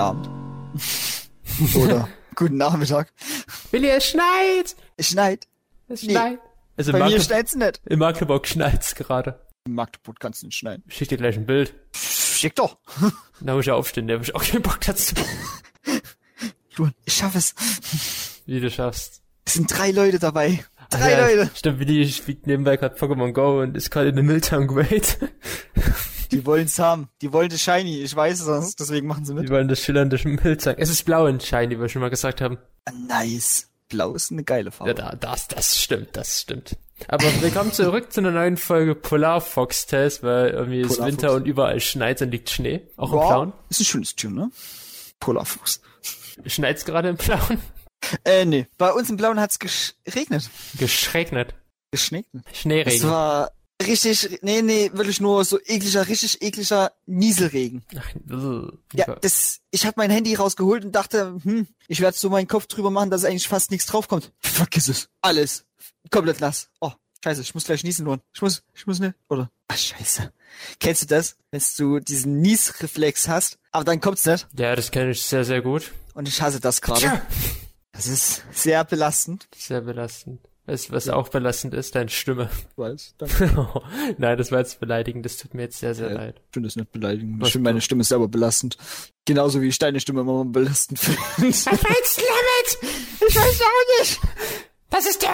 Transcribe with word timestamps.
Abend. 0.00 0.28
Oder 1.76 2.08
guten 2.34 2.56
Nachmittag. 2.56 3.12
Willi, 3.70 3.88
es 3.90 4.06
schneit! 4.06 4.76
Es 4.96 5.08
schneit. 5.08 5.46
Es 5.88 6.02
Nee. 6.02 6.12
schneit. 6.12 6.38
Also 6.76 6.92
in, 6.92 6.98
Bei 6.98 7.08
mir 7.08 7.20
schneit's 7.20 7.54
nicht. 7.54 7.80
in 7.86 7.98
Magdeburg 7.98 8.46
schneit's 8.46 8.94
gerade. 8.94 9.40
In 9.66 9.74
Magdeburg 9.74 10.18
kannst 10.20 10.42
du 10.42 10.46
nicht 10.46 10.56
schneiden. 10.56 10.82
Ich 10.88 10.96
schick 10.96 11.08
dir 11.08 11.18
gleich 11.18 11.36
ein 11.36 11.46
Bild. 11.46 11.74
Schick 11.94 12.54
doch. 12.56 12.78
Da 13.42 13.54
muss 13.54 13.64
ich 13.66 13.70
aufstehen, 13.70 14.06
da 14.06 14.14
hab 14.14 14.22
ich 14.22 14.34
auch 14.34 14.44
keinen 14.44 14.60
Bock 14.60 14.80
dazu. 14.82 15.14
Luan, 16.76 16.92
ich 17.06 17.14
schaff 17.14 17.34
es. 17.34 17.54
Wie 18.44 18.60
du 18.60 18.70
schaffst. 18.70 19.22
Es 19.46 19.54
sind 19.54 19.66
drei 19.74 19.90
Leute 19.92 20.18
dabei. 20.18 20.62
Drei 20.90 21.00
Ach 21.00 21.08
ja, 21.08 21.26
Leute. 21.26 21.50
Stimmt, 21.54 21.78
Willi 21.78 22.06
spielt 22.08 22.46
nebenbei 22.46 22.76
gerade 22.76 22.96
Pokémon 22.96 23.32
Go 23.32 23.62
und 23.62 23.76
ist 23.78 23.90
gerade 23.90 24.10
in 24.10 24.16
der 24.16 24.24
Miltown 24.24 24.66
Great. 24.66 25.18
Die 26.30 26.46
wollen's 26.46 26.78
haben. 26.78 27.08
Die 27.22 27.32
wollen 27.32 27.48
das 27.48 27.60
Shiny. 27.62 28.02
Ich 28.02 28.14
weiß 28.14 28.40
es, 28.46 28.76
deswegen 28.76 29.06
machen 29.06 29.24
sie 29.24 29.34
Die 29.34 29.40
mit. 29.40 29.50
wollen 29.50 29.68
das 29.68 29.80
schillernde 29.80 30.18
Miltank. 30.24 30.78
Es 30.78 30.88
ist 30.90 31.04
blau 31.04 31.26
und 31.26 31.42
shiny, 31.42 31.70
wie 31.76 31.80
wir 31.80 31.88
schon 31.88 32.00
mal 32.02 32.10
gesagt 32.10 32.40
haben. 32.40 32.58
Nice. 33.08 33.66
Blau 33.88 34.14
ist 34.14 34.30
eine 34.30 34.44
geile 34.44 34.70
Farbe. 34.70 34.90
Ja, 34.92 34.94
da, 34.94 35.16
das, 35.16 35.48
das 35.48 35.80
stimmt, 35.82 36.10
das 36.12 36.40
stimmt. 36.42 36.76
Aber 37.08 37.24
willkommen 37.40 37.72
zurück 37.72 38.12
zu 38.12 38.20
einer 38.20 38.30
neuen 38.30 38.56
Folge 38.56 38.94
Polar 38.94 39.40
Fox 39.40 39.86
Test, 39.86 40.22
weil 40.22 40.50
irgendwie 40.50 40.82
ist 40.82 40.94
Polar 40.96 41.08
Winter 41.08 41.28
Fox. 41.30 41.40
und 41.40 41.46
überall 41.46 41.80
schneit 41.80 42.22
und 42.22 42.30
liegt 42.30 42.50
Schnee. 42.50 42.82
Auch 42.96 43.12
im 43.12 43.18
Wow. 43.18 43.28
Blauen. 43.28 43.52
Ist 43.68 43.80
ein 43.80 43.84
schönes 43.86 44.14
Tune, 44.14 44.34
ne? 44.34 44.50
Polarfuchs. 45.18 45.80
Schneit's 46.46 46.84
gerade 46.84 47.08
im 47.08 47.16
Blauen? 47.16 47.58
Äh, 48.24 48.44
nee. 48.44 48.66
Bei 48.78 48.92
uns 48.92 49.10
im 49.10 49.16
Blauen 49.16 49.40
hat's 49.40 49.58
geregnet. 49.58 50.48
Geschregnet. 50.78 51.54
Geschneit. 51.90 52.24
Es 52.52 52.58
Schneeregen. 52.60 53.10
war 53.10 53.50
richtig, 53.80 54.38
nee, 54.42 54.62
nee, 54.62 54.90
wirklich 54.92 55.20
nur 55.20 55.44
so 55.44 55.58
ekliger, 55.58 56.06
richtig 56.08 56.42
ekliger 56.42 56.92
Nieselregen. 57.06 57.82
Ach. 57.96 58.72
Ja, 58.94 59.16
das, 59.16 59.60
ich 59.70 59.86
habe 59.86 59.94
mein 59.96 60.10
Handy 60.10 60.34
rausgeholt 60.34 60.84
und 60.84 60.92
dachte, 60.92 61.36
hm, 61.42 61.66
ich 61.88 62.00
werde 62.00 62.16
so 62.16 62.30
meinen 62.30 62.48
Kopf 62.48 62.66
drüber 62.66 62.90
machen, 62.90 63.10
dass 63.10 63.24
eigentlich 63.24 63.48
fast 63.48 63.70
nichts 63.70 63.86
draufkommt. 63.86 64.32
Vergiss 64.40 64.88
es. 64.88 65.08
Alles. 65.20 65.64
Komplett 66.10 66.40
nass. 66.40 66.68
Oh, 66.80 66.92
scheiße, 67.24 67.42
ich 67.42 67.54
muss 67.54 67.64
gleich 67.64 67.84
niesen, 67.84 68.06
Luan. 68.06 68.20
Ich 68.34 68.42
muss, 68.42 68.62
ich 68.74 68.86
muss 68.86 68.98
nicht, 69.00 69.14
oder? 69.28 69.50
Ach, 69.68 69.76
scheiße. 69.76 70.32
Kennst 70.78 71.02
du 71.02 71.06
das? 71.06 71.36
Wenn 71.50 71.62
du 71.78 72.00
diesen 72.00 72.40
Niesreflex 72.40 73.28
hast, 73.28 73.58
aber 73.72 73.84
dann 73.84 74.00
kommt's 74.00 74.26
nicht. 74.26 74.46
ja, 74.56 74.74
das 74.74 74.90
kenne 74.90 75.10
ich 75.12 75.22
sehr, 75.22 75.44
sehr 75.44 75.62
gut. 75.62 75.92
Und 76.14 76.26
ich 76.28 76.42
hasse 76.42 76.60
das 76.60 76.80
gerade. 76.80 77.22
Das 77.92 78.06
ist 78.06 78.42
sehr 78.52 78.84
belastend. 78.84 79.48
Sehr 79.56 79.80
belastend. 79.80 80.40
Was, 80.70 80.92
was 80.92 81.08
auch 81.08 81.28
belastend 81.30 81.74
ist, 81.74 81.94
deine 81.96 82.10
Stimme. 82.10 82.48
Weiß, 82.76 83.14
danke. 83.18 83.68
Nein, 84.18 84.38
das 84.38 84.52
war 84.52 84.60
jetzt 84.60 84.78
beleidigend. 84.78 85.24
Das 85.26 85.36
tut 85.36 85.52
mir 85.54 85.62
jetzt 85.62 85.80
sehr, 85.80 85.94
sehr 85.96 86.08
Ja. 86.10 86.14
leid. 86.14 86.36
Ich 86.46 86.52
finde 86.52 86.68
das 86.68 86.76
nicht 86.76 86.92
beleidigend. 86.92 87.40
Was 87.40 87.48
Ich 87.48 87.52
finde 87.54 87.70
meine 87.70 87.80
Stimme 87.80 88.04
selber 88.04 88.28
belastend. 88.28 88.76
Genauso 89.24 89.60
wie 89.60 89.68
ich 89.68 89.78
deine 89.78 89.98
Stimme 89.98 90.20
immer 90.20 90.44
belastend 90.44 90.98
finde. 91.00 91.20
Limit! 91.38 91.58
Ich 93.28 93.36
weiß 93.36 93.60
auch 93.62 94.00
nicht. 94.00 94.20
Das 94.90 95.06
ist 95.06 95.22
der! 95.22 95.30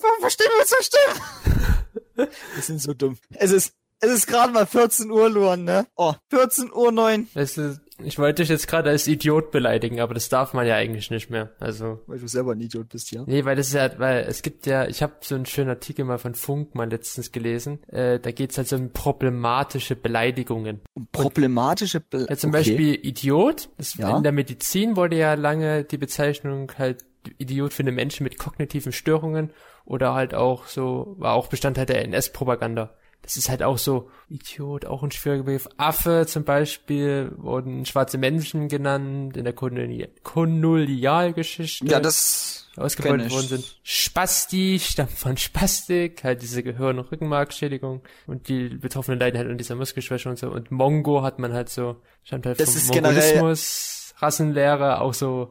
Warum 0.00 0.20
verstehen 0.20 0.46
wir 0.54 0.60
uns 0.60 0.70
so 0.70 0.76
still? 0.80 2.28
Wir 2.54 2.62
sind 2.62 2.80
so 2.80 2.94
dumm. 2.94 3.16
Es 3.34 3.50
ist, 3.50 3.72
es 4.00 4.10
ist 4.10 4.26
gerade 4.26 4.52
mal 4.52 4.66
14 4.66 5.10
Uhr, 5.10 5.28
Luan, 5.30 5.64
ne? 5.64 5.86
Oh, 5.96 6.14
14 6.30 6.72
Uhr 6.72 6.92
9. 6.92 7.28
Weißt 7.34 7.56
du, 7.56 7.80
ich 8.02 8.18
wollte 8.18 8.42
dich 8.42 8.48
jetzt 8.48 8.66
gerade 8.66 8.90
als 8.90 9.06
Idiot 9.06 9.50
beleidigen, 9.50 10.00
aber 10.00 10.14
das 10.14 10.28
darf 10.28 10.52
man 10.52 10.66
ja 10.66 10.74
eigentlich 10.74 11.10
nicht 11.10 11.30
mehr. 11.30 11.52
Also. 11.60 12.00
Weil 12.06 12.18
du 12.18 12.26
selber 12.26 12.52
ein 12.52 12.60
Idiot 12.60 12.88
bist, 12.88 13.12
ja? 13.12 13.22
Nee, 13.26 13.44
weil 13.44 13.54
das 13.54 13.68
ist 13.68 13.74
ja, 13.74 13.98
weil 13.98 14.24
es 14.24 14.42
gibt 14.42 14.66
ja, 14.66 14.86
ich 14.86 15.02
habe 15.02 15.14
so 15.20 15.34
einen 15.34 15.46
schönen 15.46 15.70
Artikel 15.70 16.04
mal 16.04 16.18
von 16.18 16.34
Funk 16.34 16.74
mal 16.74 16.90
letztens 16.90 17.30
gelesen. 17.30 17.82
Äh, 17.88 18.18
da 18.18 18.32
geht's 18.32 18.58
halt 18.58 18.68
so 18.68 18.76
um 18.76 18.92
problematische 18.92 19.94
Beleidigungen. 19.94 20.80
Um 20.94 21.06
problematische 21.12 22.00
Be 22.00 22.26
Ja, 22.28 22.36
zum 22.36 22.50
okay. 22.50 22.58
Beispiel 22.58 22.94
Idiot. 23.06 23.68
Das, 23.76 23.94
Ja. 23.94 24.16
In 24.16 24.22
der 24.24 24.32
Medizin 24.32 24.96
wurde 24.96 25.16
ja 25.16 25.34
lange 25.34 25.84
die 25.84 25.98
Bezeichnung 25.98 26.72
halt 26.76 27.04
Idiot 27.38 27.72
für 27.72 27.82
einen 27.82 27.94
Menschen 27.94 28.24
mit 28.24 28.38
kognitiven 28.38 28.92
Störungen 28.92 29.50
oder 29.84 30.14
halt 30.14 30.34
auch 30.34 30.66
so, 30.66 31.14
war 31.18 31.34
auch 31.34 31.46
Bestandteil 31.46 31.86
der 31.86 32.02
NS-Propaganda. 32.04 32.94
Das 33.24 33.38
ist 33.38 33.48
halt 33.48 33.62
auch 33.62 33.78
so, 33.78 34.10
Idiot, 34.28 34.84
auch 34.84 35.02
ein 35.02 35.10
schwieriger 35.10 35.44
Begriff. 35.44 35.66
Affe 35.78 36.26
zum 36.28 36.44
Beispiel 36.44 37.32
wurden 37.38 37.86
schwarze 37.86 38.18
Menschen 38.18 38.68
genannt 38.68 39.38
in 39.38 39.44
der 39.44 39.54
Kolonial 39.54 40.10
Kolonialgeschichte 40.22 41.86
Ja, 41.86 42.00
das 42.00 42.68
ausgebeutet 42.76 43.30
worden 43.32 43.48
sind. 43.48 43.78
Spasti 43.82 44.78
stammt 44.78 45.12
von 45.12 45.38
Spastik, 45.38 46.22
halt 46.22 46.42
diese 46.42 46.62
Gehör- 46.62 46.90
und 46.90 46.98
Rückenmarkschädigung 46.98 48.02
und 48.26 48.48
die 48.48 48.68
Betroffenen 48.68 49.18
leiden 49.18 49.38
halt 49.38 49.48
an 49.50 49.56
dieser 49.56 49.74
Muskelschwäche 49.74 50.28
und 50.28 50.38
so. 50.38 50.50
Und 50.50 50.70
Mongo 50.70 51.22
hat 51.22 51.38
man 51.38 51.54
halt 51.54 51.70
so, 51.70 51.96
stammt 52.24 52.44
halt 52.44 52.60
Das 52.60 52.74
vom 52.74 52.94
Mongolismus, 52.96 54.14
Rassenlehre, 54.18 55.00
auch 55.00 55.14
so, 55.14 55.50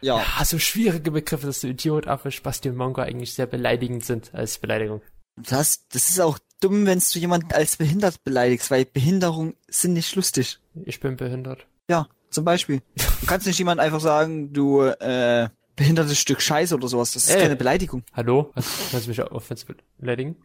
Ja. 0.00 0.18
ja, 0.18 0.44
so 0.44 0.60
schwierige 0.60 1.10
Begriffe, 1.10 1.46
dass 1.46 1.60
so 1.60 1.66
Idiot, 1.66 2.06
Affe, 2.06 2.30
Spasti 2.30 2.68
und 2.68 2.76
Mongo 2.76 3.00
eigentlich 3.00 3.34
sehr 3.34 3.46
beleidigend 3.46 4.04
sind 4.04 4.32
als 4.32 4.58
Beleidigung. 4.58 5.02
Das, 5.36 5.88
das 5.88 6.10
ist 6.10 6.20
auch 6.20 6.38
dumm, 6.60 6.86
wenn 6.86 6.98
du 7.00 7.18
jemanden 7.18 7.52
als 7.52 7.76
behindert 7.76 8.22
beleidigst, 8.24 8.70
weil 8.70 8.84
Behinderung 8.84 9.54
sind 9.68 9.94
nicht 9.94 10.14
lustig. 10.16 10.58
Ich 10.84 11.00
bin 11.00 11.16
behindert. 11.16 11.66
Ja, 11.88 12.06
zum 12.30 12.44
Beispiel. 12.44 12.82
Du 12.96 13.26
kannst 13.26 13.46
nicht 13.46 13.58
jemand 13.58 13.80
einfach 13.80 14.00
sagen, 14.00 14.52
du, 14.52 14.82
äh, 14.82 15.48
behindertes 15.76 16.18
Stück 16.18 16.42
Scheiße 16.42 16.74
oder 16.74 16.88
sowas. 16.88 17.12
Das 17.12 17.24
ist 17.24 17.34
Äh. 17.34 17.40
keine 17.42 17.56
Beleidigung. 17.56 18.02
Hallo? 18.12 18.50
Was, 18.54 18.66
kannst 18.90 19.06
du 19.06 19.10
mich 19.10 19.18
was 19.18 19.66
beleidigen? 19.98 20.36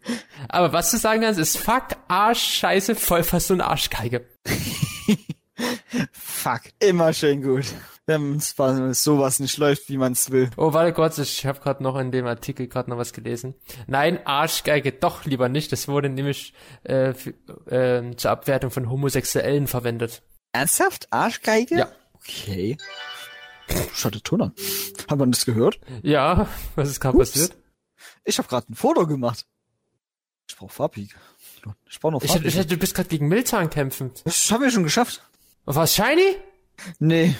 Aber 0.47 0.71
was 0.73 0.91
du 0.91 0.97
sagen 0.97 1.21
kannst, 1.21 1.39
ist 1.39 1.57
Fuck, 1.57 1.89
Arsch, 2.07 2.41
Scheiße, 2.59 2.95
Vollfass 2.95 3.51
und 3.51 3.61
Arschgeige. 3.61 4.25
Fuck. 6.11 6.61
Immer 6.79 7.13
schön 7.13 7.41
gut. 7.41 7.65
Wenn 8.07 8.39
sowas 8.39 9.39
nicht 9.39 9.57
läuft, 9.57 9.89
wie 9.89 9.97
man 9.97 10.11
es 10.11 10.29
will. 10.29 10.51
Oh, 10.57 10.73
warte 10.73 10.93
kurz, 10.93 11.17
ich 11.17 11.45
habe 11.47 11.59
gerade 11.59 11.81
noch 11.81 11.97
in 11.97 12.11
dem 12.11 12.27
Artikel 12.27 12.67
gerade 12.67 12.89
noch 12.91 12.97
was 12.97 13.13
gelesen. 13.13 13.55
Nein, 13.88 14.19
Arschgeige 14.27 14.91
doch 14.91 15.25
lieber 15.25 15.49
nicht. 15.49 15.71
Das 15.71 15.88
wurde 15.88 16.09
nämlich 16.09 16.53
äh, 16.83 17.16
für, 17.16 17.31
äh, 17.71 18.16
zur 18.16 18.29
Abwertung 18.29 18.69
von 18.69 18.91
Homosexuellen 18.91 19.66
verwendet. 19.66 20.21
Ernsthaft? 20.51 21.07
Arschgeige? 21.11 21.75
Ja. 21.79 21.91
Okay. 22.13 22.77
Schaut 23.95 24.13
der 24.13 24.22
Ton 24.22 24.41
an. 24.43 24.53
Hat 25.09 25.17
man 25.17 25.31
das 25.31 25.43
gehört? 25.45 25.79
Ja, 26.03 26.47
was 26.75 26.89
ist 26.89 26.99
gerade 26.99 27.17
passiert? 27.17 27.55
Ich 28.23 28.37
habe 28.37 28.47
gerade 28.47 28.72
ein 28.72 28.75
Foto 28.75 29.07
gemacht. 29.07 29.47
Ich 30.47 30.55
brauche 30.55 30.72
Farbig. 30.72 31.16
Ich 31.89 31.99
brauche 31.99 32.13
noch 32.13 32.22
Ich, 32.22 32.29
hätte- 32.35 32.45
ich, 32.47 32.53
Farbig. 32.53 32.55
hätte- 32.59 32.67
du 32.75 32.77
bist 32.77 32.93
gerade 32.93 33.09
gegen 33.09 33.27
Milzahn 33.27 33.72
kämpfen. 33.72 34.11
Das 34.25 34.51
haben 34.51 34.61
wir 34.61 34.69
schon 34.69 34.83
geschafft. 34.83 35.23
Was, 35.66 35.95
Shiny? 35.95 36.35
Nee. 36.99 37.35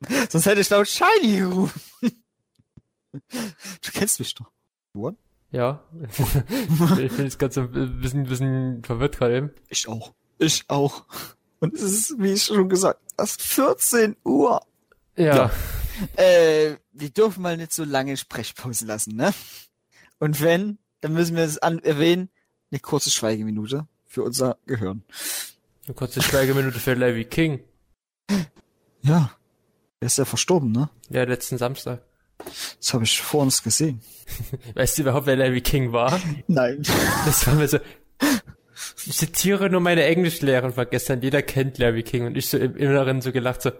Sonst 0.30 0.46
hätte 0.46 0.60
ich 0.60 0.70
laut 0.70 0.88
Shiny 0.88 1.38
gerufen. 1.38 1.80
Du 3.12 3.90
kennst 3.92 4.18
mich 4.18 4.34
doch. 4.34 4.50
What? 4.92 5.16
Ja. 5.50 5.82
ich 6.98 7.12
bin 7.12 7.24
jetzt 7.24 7.38
gerade 7.38 7.52
so 7.52 7.62
ein 7.62 8.00
bisschen, 8.00 8.24
bisschen 8.24 8.84
verwirrt 8.84 9.18
gerade 9.18 9.36
eben. 9.36 9.50
Ich 9.68 9.88
auch. 9.88 10.14
Ich 10.38 10.64
auch. 10.68 11.04
Und 11.58 11.74
es 11.74 11.82
ist, 11.82 12.14
wie 12.18 12.32
ich 12.32 12.44
schon 12.44 12.68
gesagt, 12.68 13.00
erst 13.18 13.42
14 13.42 14.16
Uhr. 14.24 14.62
Ja. 15.16 15.36
Ja. 15.36 15.50
Äh, 16.16 16.76
wir 16.92 17.10
dürfen 17.10 17.42
mal 17.42 17.56
nicht 17.56 17.72
so 17.72 17.84
lange 17.84 18.16
Sprechpause 18.16 18.86
lassen, 18.86 19.16
ne? 19.16 19.34
Und 20.18 20.40
wenn, 20.40 20.78
dann 21.00 21.12
müssen 21.12 21.36
wir 21.36 21.44
es 21.44 21.56
erwähnen, 21.56 22.30
eine 22.70 22.80
kurze 22.80 23.10
Schweigeminute 23.10 23.86
für 24.06 24.22
unser 24.22 24.56
Gehirn. 24.66 25.02
Eine 25.86 25.94
kurze 25.94 26.22
Schweigeminute 26.22 26.78
für 26.78 26.94
Larry 26.94 27.24
King. 27.24 27.62
Ja. 29.02 29.32
Er 30.00 30.06
ist 30.06 30.16
ja 30.16 30.24
verstorben, 30.24 30.72
ne? 30.72 30.88
Ja, 31.10 31.24
letzten 31.24 31.58
Samstag. 31.58 32.02
Das 32.78 32.94
habe 32.94 33.04
ich 33.04 33.20
vor 33.20 33.42
uns 33.42 33.62
gesehen. 33.62 34.00
Weißt 34.74 34.96
du 34.96 35.02
überhaupt, 35.02 35.26
wer 35.26 35.36
Larry 35.36 35.60
King 35.60 35.92
war? 35.92 36.18
Nein. 36.46 36.82
Das 37.26 37.46
war 37.46 37.54
mir 37.54 37.68
so. 37.68 37.78
Ich 39.06 39.18
zitiere 39.18 39.68
nur 39.68 39.80
meine 39.80 40.04
Englischlehrerin 40.04 40.72
von 40.72 40.86
gestern. 40.90 41.20
Jeder 41.20 41.42
kennt 41.42 41.76
Larry 41.76 42.02
King 42.02 42.26
und 42.26 42.36
ich 42.36 42.48
so 42.48 42.56
im 42.56 42.76
Inneren 42.76 43.20
so 43.20 43.30
gelacht 43.30 43.60
so. 43.60 43.72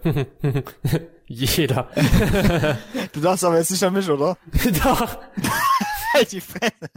Jeder. 1.26 1.88
Du 3.12 3.20
darfst 3.20 3.44
aber 3.44 3.58
jetzt 3.58 3.70
nicht 3.70 3.82
an 3.82 3.94
mich, 3.94 4.08
oder? 4.08 4.36
Doch. 4.84 5.18
Halt 6.14 6.32
die 6.32 6.40
Fresse. 6.40 6.90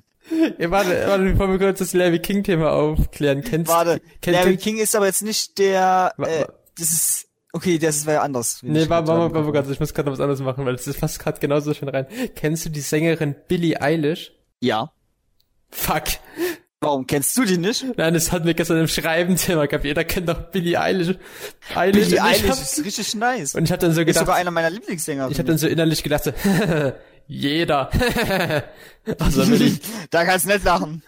Ja, 0.59 0.69
warte, 0.69 1.07
warte, 1.07 1.23
bevor 1.23 1.49
wir 1.49 1.59
kurz 1.59 1.79
das 1.79 1.93
Larry 1.93 2.19
King 2.19 2.43
Thema 2.43 2.71
aufklären. 2.71 3.41
Kennst 3.41 3.71
Warte, 3.71 4.01
kennt, 4.21 4.35
Larry 4.35 4.57
King 4.57 4.77
ist 4.77 4.95
aber 4.95 5.05
jetzt 5.05 5.21
nicht 5.21 5.57
der, 5.57 6.13
äh, 6.17 6.45
das 6.77 6.91
ist, 6.91 7.27
okay, 7.53 7.77
das 7.77 8.05
war 8.05 8.13
ja 8.15 8.21
anders. 8.21 8.59
Nee, 8.61 8.85
gerade 8.85 8.89
warte, 9.07 9.07
sagen 9.07 9.33
warte, 9.35 9.53
warte, 9.53 9.71
ich 9.71 9.79
muss 9.79 9.93
gerade 9.93 10.07
noch 10.09 10.13
was 10.13 10.19
anderes 10.19 10.41
machen, 10.41 10.65
weil 10.65 10.75
das 10.75 10.85
ist 10.87 10.99
fast 10.99 11.19
gerade 11.19 11.39
genauso 11.39 11.73
schon 11.73 11.87
rein. 11.89 12.05
Kennst 12.35 12.65
du 12.65 12.69
die 12.69 12.81
Sängerin 12.81 13.35
Billie 13.47 13.79
Eilish? 13.81 14.31
Ja. 14.61 14.91
Fuck. 15.69 16.03
Warum 16.81 17.07
kennst 17.07 17.37
du 17.37 17.45
die 17.45 17.57
nicht? 17.57 17.85
Nein, 17.97 18.13
das 18.13 18.33
hatten 18.33 18.45
wir 18.45 18.53
gestern 18.53 18.77
im 18.77 18.89
Schreiben-Thema 18.89 19.67
gehabt. 19.67 19.85
Jeder 19.85 20.03
kennt 20.03 20.27
doch 20.27 20.51
Billie 20.51 20.77
Eilish. 20.79 21.15
Eilish 21.73 22.07
Billie 22.09 22.21
Eilish 22.21 22.49
hab- 22.49 22.61
ist 22.61 22.83
richtig 22.83 23.15
nice. 23.15 23.55
Und 23.55 23.63
ich 23.63 23.71
hab 23.71 23.79
dann 23.79 23.93
so 23.93 24.01
ist 24.01 24.07
gedacht, 24.07 24.25
sogar 24.25 24.35
einer 24.35 24.51
meiner 24.51 24.69
Lieblingssänger. 24.69 25.29
ich 25.31 25.39
hab 25.39 25.45
dann 25.45 25.57
so 25.57 25.67
innerlich 25.67 26.03
gedacht, 26.03 26.25
so, 26.25 26.31
jeder. 27.27 27.89
also 29.19 29.47
wirklich, 29.47 29.79
da 30.09 30.25
kannst 30.25 30.45
du 30.45 30.49
nicht 30.49 30.65
lachen. 30.65 31.01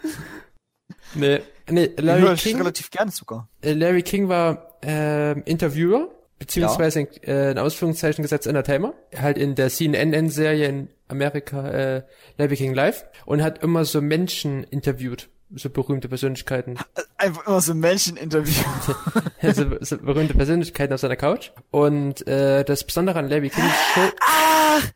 nee, 1.13 1.41
nee, 1.69 1.91
Larry 1.97 2.33
ich 2.35 2.41
King, 2.43 2.57
relativ 2.57 2.89
gerne 2.91 3.11
sogar. 3.11 3.49
äh, 3.61 3.73
Larry 3.73 4.03
King 4.03 4.29
war 4.29 4.77
ähm, 4.81 5.43
Interviewer, 5.45 6.09
beziehungsweise 6.45 7.01
in, 7.01 7.23
äh, 7.23 7.51
in 7.51 7.57
Ausführungszeichen 7.57 8.21
gesetzt 8.21 8.47
Entertainer, 8.47 8.93
halt 9.15 9.37
in 9.37 9.55
der 9.55 9.69
CNN-Serie 9.69 10.67
in 10.67 10.89
Amerika 11.07 11.67
äh, 11.69 12.03
Larry 12.37 12.55
King 12.55 12.73
Live. 12.73 13.05
Und 13.25 13.41
hat 13.41 13.63
immer 13.63 13.85
so 13.85 14.01
Menschen 14.01 14.63
interviewt, 14.63 15.29
so 15.53 15.69
berühmte 15.69 16.07
Persönlichkeiten, 16.07 16.77
Einfach 17.17 17.47
immer 17.47 17.61
so 17.61 17.73
Menscheninterview. 17.73 18.63
so, 19.53 19.77
so 19.79 19.97
berühmte 19.97 20.33
Persönlichkeiten 20.33 20.93
auf 20.93 20.99
seiner 20.99 21.15
Couch. 21.15 21.51
Und 21.71 22.27
äh, 22.27 22.63
das 22.63 22.83
Besondere 22.83 23.19
an 23.19 23.29
Larry 23.29 23.49
Kings 23.49 23.73
Show, 23.93 24.09
Ach, 24.21 24.91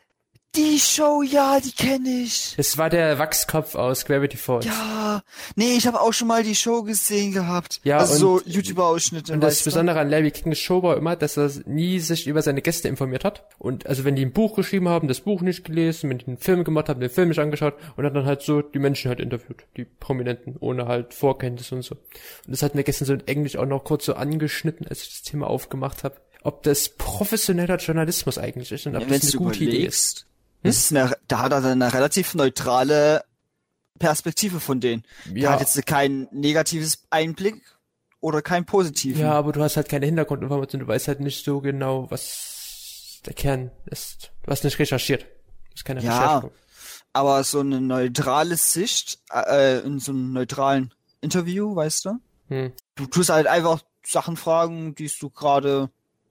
die 0.59 0.79
Show, 0.79 1.21
ja, 1.21 1.59
die 1.59 1.71
kenne 1.71 2.09
ich. 2.23 2.53
es 2.57 2.77
war 2.77 2.89
der 2.89 3.17
Wachskopf 3.19 3.75
aus 3.75 4.05
Gravity 4.05 4.37
Falls. 4.37 4.65
Ja, 4.65 5.23
nee, 5.55 5.75
ich 5.77 5.87
habe 5.87 6.01
auch 6.01 6.11
schon 6.11 6.27
mal 6.27 6.43
die 6.43 6.55
Show 6.55 6.83
gesehen 6.83 7.31
gehabt. 7.31 7.79
Ja, 7.83 7.97
also 7.99 8.33
und- 8.35 8.43
so 8.45 8.49
YouTuber-Ausschnitte. 8.49 9.33
Und 9.33 9.41
das 9.41 9.59
du? 9.59 9.65
Besondere 9.65 9.99
an 9.99 10.09
Larry 10.09 10.31
Kings 10.31 10.59
Show 10.59 10.83
war 10.83 10.97
immer, 10.97 11.15
dass 11.15 11.37
er 11.37 11.49
nie 11.65 11.99
sich 11.99 12.27
über 12.27 12.41
seine 12.41 12.61
Gäste 12.61 12.87
informiert 12.87 13.23
hat. 13.23 13.45
Und 13.57 13.87
also 13.87 14.03
wenn 14.03 14.15
die 14.15 14.25
ein 14.25 14.33
Buch 14.33 14.55
geschrieben 14.55 14.89
haben, 14.89 15.07
das 15.07 15.21
Buch 15.21 15.41
nicht 15.41 15.63
gelesen, 15.65 16.09
wenn 16.09 16.17
die 16.17 16.27
einen 16.27 16.37
Film 16.37 16.63
gemacht 16.63 16.89
haben, 16.89 16.99
den 16.99 17.09
Film 17.09 17.29
nicht 17.29 17.39
angeschaut 17.39 17.75
und 17.95 18.05
hat 18.05 18.15
dann 18.15 18.25
halt 18.25 18.41
so 18.41 18.61
die 18.61 18.79
Menschen 18.79 19.09
halt 19.09 19.19
interviewt, 19.19 19.63
die 19.77 19.85
Prominenten, 19.85 20.55
ohne 20.59 20.87
halt 20.87 21.13
Vorkenntnisse 21.13 21.75
und 21.75 21.83
so. 21.83 21.95
Und 21.95 22.01
das 22.51 22.61
hat 22.63 22.75
mir 22.75 22.83
gestern 22.83 23.05
so 23.05 23.13
in 23.13 23.25
Englisch 23.27 23.55
auch 23.55 23.65
noch 23.65 23.83
kurz 23.83 24.05
so 24.05 24.13
angeschnitten, 24.15 24.87
als 24.87 25.03
ich 25.03 25.09
das 25.09 25.21
Thema 25.23 25.47
aufgemacht 25.47 26.03
habe, 26.03 26.15
ob 26.43 26.63
das 26.63 26.89
professioneller 26.89 27.77
Journalismus 27.77 28.37
eigentlich 28.37 28.71
ist 28.71 28.85
und 28.87 28.95
ob 28.95 29.03
Ja, 29.03 29.07
das 29.09 29.23
eine 29.23 29.31
gute 29.33 29.63
Idee 29.63 29.85
ist. 29.85 30.25
Das 30.63 30.77
ist 30.77 30.91
eine, 30.91 31.15
da 31.27 31.39
hat 31.39 31.51
er 31.53 31.63
eine 31.63 31.93
relativ 31.93 32.35
neutrale 32.35 33.23
Perspektive 33.97 34.59
von 34.59 34.79
denen. 34.79 35.03
Der 35.25 35.37
Ja. 35.43 35.51
hat 35.51 35.59
jetzt 35.61 35.85
kein 35.85 36.27
negatives 36.31 37.03
Einblick 37.09 37.61
oder 38.21 38.41
kein 38.41 38.65
positiven. 38.65 39.21
Ja, 39.21 39.33
aber 39.33 39.51
du 39.51 39.61
hast 39.61 39.77
halt 39.77 39.89
keine 39.89 40.05
Hintergrundinformation, 40.05 40.81
du 40.81 40.87
weißt 40.87 41.07
halt 41.07 41.19
nicht 41.21 41.43
so 41.45 41.61
genau, 41.61 42.09
was 42.11 43.19
der 43.25 43.33
Kern 43.33 43.71
ist. 43.85 44.31
Du 44.43 44.51
hast 44.51 44.63
nicht 44.63 44.79
recherchiert. 44.79 45.23
Du 45.23 45.75
hast 45.75 45.85
keine 45.85 46.01
Ja. 46.01 46.37
Recherche. 46.39 46.51
Aber 47.11 47.43
so 47.43 47.59
eine 47.61 47.81
neutrale 47.81 48.55
Sicht, 48.55 49.19
äh, 49.33 49.79
in 49.79 49.99
so 49.99 50.11
einem 50.11 50.31
neutralen 50.33 50.93
Interview, 51.21 51.75
weißt 51.75 52.05
du? 52.05 52.19
Hm. 52.49 52.71
Du 52.95 53.05
tust 53.07 53.29
halt 53.29 53.47
einfach 53.47 53.81
Sachen 54.05 54.37
fragen, 54.37 54.95
die 54.95 55.11
du 55.19 55.29
gerade 55.29 55.89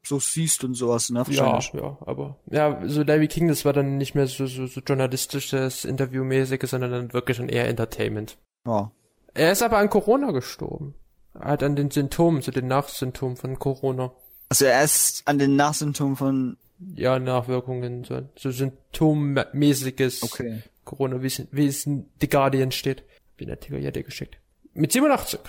so 0.09 0.19
siehst 0.19 0.65
und 0.65 0.75
sowas, 0.75 1.11
ne? 1.11 1.23
Ja, 1.29 1.59
ja, 1.59 1.99
aber 2.01 2.37
ja, 2.51 2.81
so 2.87 3.03
Larry 3.03 3.29
King, 3.29 3.49
das 3.49 3.65
war 3.65 3.73
dann 3.73 3.99
nicht 3.99 4.15
mehr 4.15 4.27
so, 4.27 4.47
so, 4.47 4.67
so 4.67 4.81
journalistisches, 4.81 5.85
interviewmäßiges, 5.85 6.71
sondern 6.71 6.91
dann 6.91 7.13
wirklich 7.13 7.37
dann 7.37 7.49
eher 7.49 7.69
Entertainment. 7.69 8.39
Ja. 8.67 8.91
Er 9.35 9.53
ist 9.53 9.63
aber 9.63 9.79
an 9.79 9.91
Corona 9.91 10.31
gestorben. 10.33 10.95
Er 11.35 11.53
hat 11.53 11.63
an 11.63 11.77
den 11.77 11.91
Symptomen, 11.91 12.43
so 12.43 12.51
den 12.51 12.67
Nachsymptomen 12.67 13.37
von 13.37 13.59
Corona. 13.59 14.13
Also 14.49 14.65
er 14.65 14.83
ist 14.83 15.23
an 15.27 15.39
den 15.39 15.57
Nachsymptomen 15.57 16.17
von. 16.17 16.57
Ja, 16.95 17.19
Nachwirkungen, 17.19 18.05
so, 18.05 18.23
so 18.37 18.51
symptommäßiges 18.51 20.23
Okay. 20.23 20.63
Corona, 20.85 21.23
wie 21.23 21.27
es, 21.27 21.47
wie 21.51 21.67
es 21.67 21.87
in 21.87 22.09
The 22.21 22.29
Guardian 22.29 22.73
steht. 22.73 23.03
Bin 23.37 23.49
der 23.49 23.61
Tiger 23.61 23.79
ja 23.79 23.91
dir 23.91 24.03
geschickt. 24.03 24.39
Mit 24.73 24.93
87. 24.93 25.41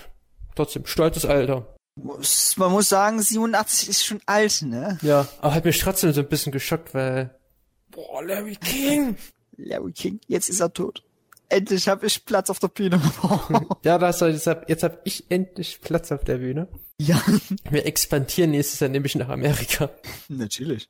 Trotzdem, 0.55 0.85
stolzes 0.85 1.25
Alter. 1.25 1.75
Muss, 2.03 2.55
man 2.57 2.71
muss 2.71 2.89
sagen, 2.89 3.21
87 3.21 3.89
ist 3.89 4.05
schon 4.05 4.21
alt, 4.25 4.61
ne? 4.61 4.97
Ja, 5.01 5.27
aber 5.41 5.55
hat 5.55 5.65
mich 5.65 5.79
trotzdem 5.79 6.13
so 6.13 6.21
ein 6.21 6.27
bisschen 6.29 6.51
geschockt, 6.51 6.93
weil, 6.93 7.35
boah, 7.91 8.23
Larry 8.23 8.55
King. 8.55 9.15
Larry 9.57 9.91
King, 9.91 10.19
jetzt 10.27 10.49
ist 10.49 10.59
er 10.61 10.71
tot. 10.73 11.03
Endlich 11.49 11.87
habe 11.87 12.05
ich 12.05 12.23
Platz 12.25 12.49
auf 12.49 12.59
der 12.59 12.67
Bühne. 12.67 13.01
Ja, 13.83 13.97
das, 13.97 14.19
jetzt 14.19 14.45
hab, 14.47 14.69
jetzt 14.69 14.83
hab 14.83 14.99
ich 15.05 15.29
endlich 15.31 15.81
Platz 15.81 16.11
auf 16.11 16.23
der 16.23 16.37
Bühne. 16.37 16.67
ja, 16.99 17.19
Wir 17.69 17.85
expandieren 17.85 18.51
nächstes 18.51 18.79
Jahr 18.81 18.89
nämlich 18.89 19.15
nach 19.15 19.29
Amerika. 19.29 19.89
natürlich. 20.27 20.87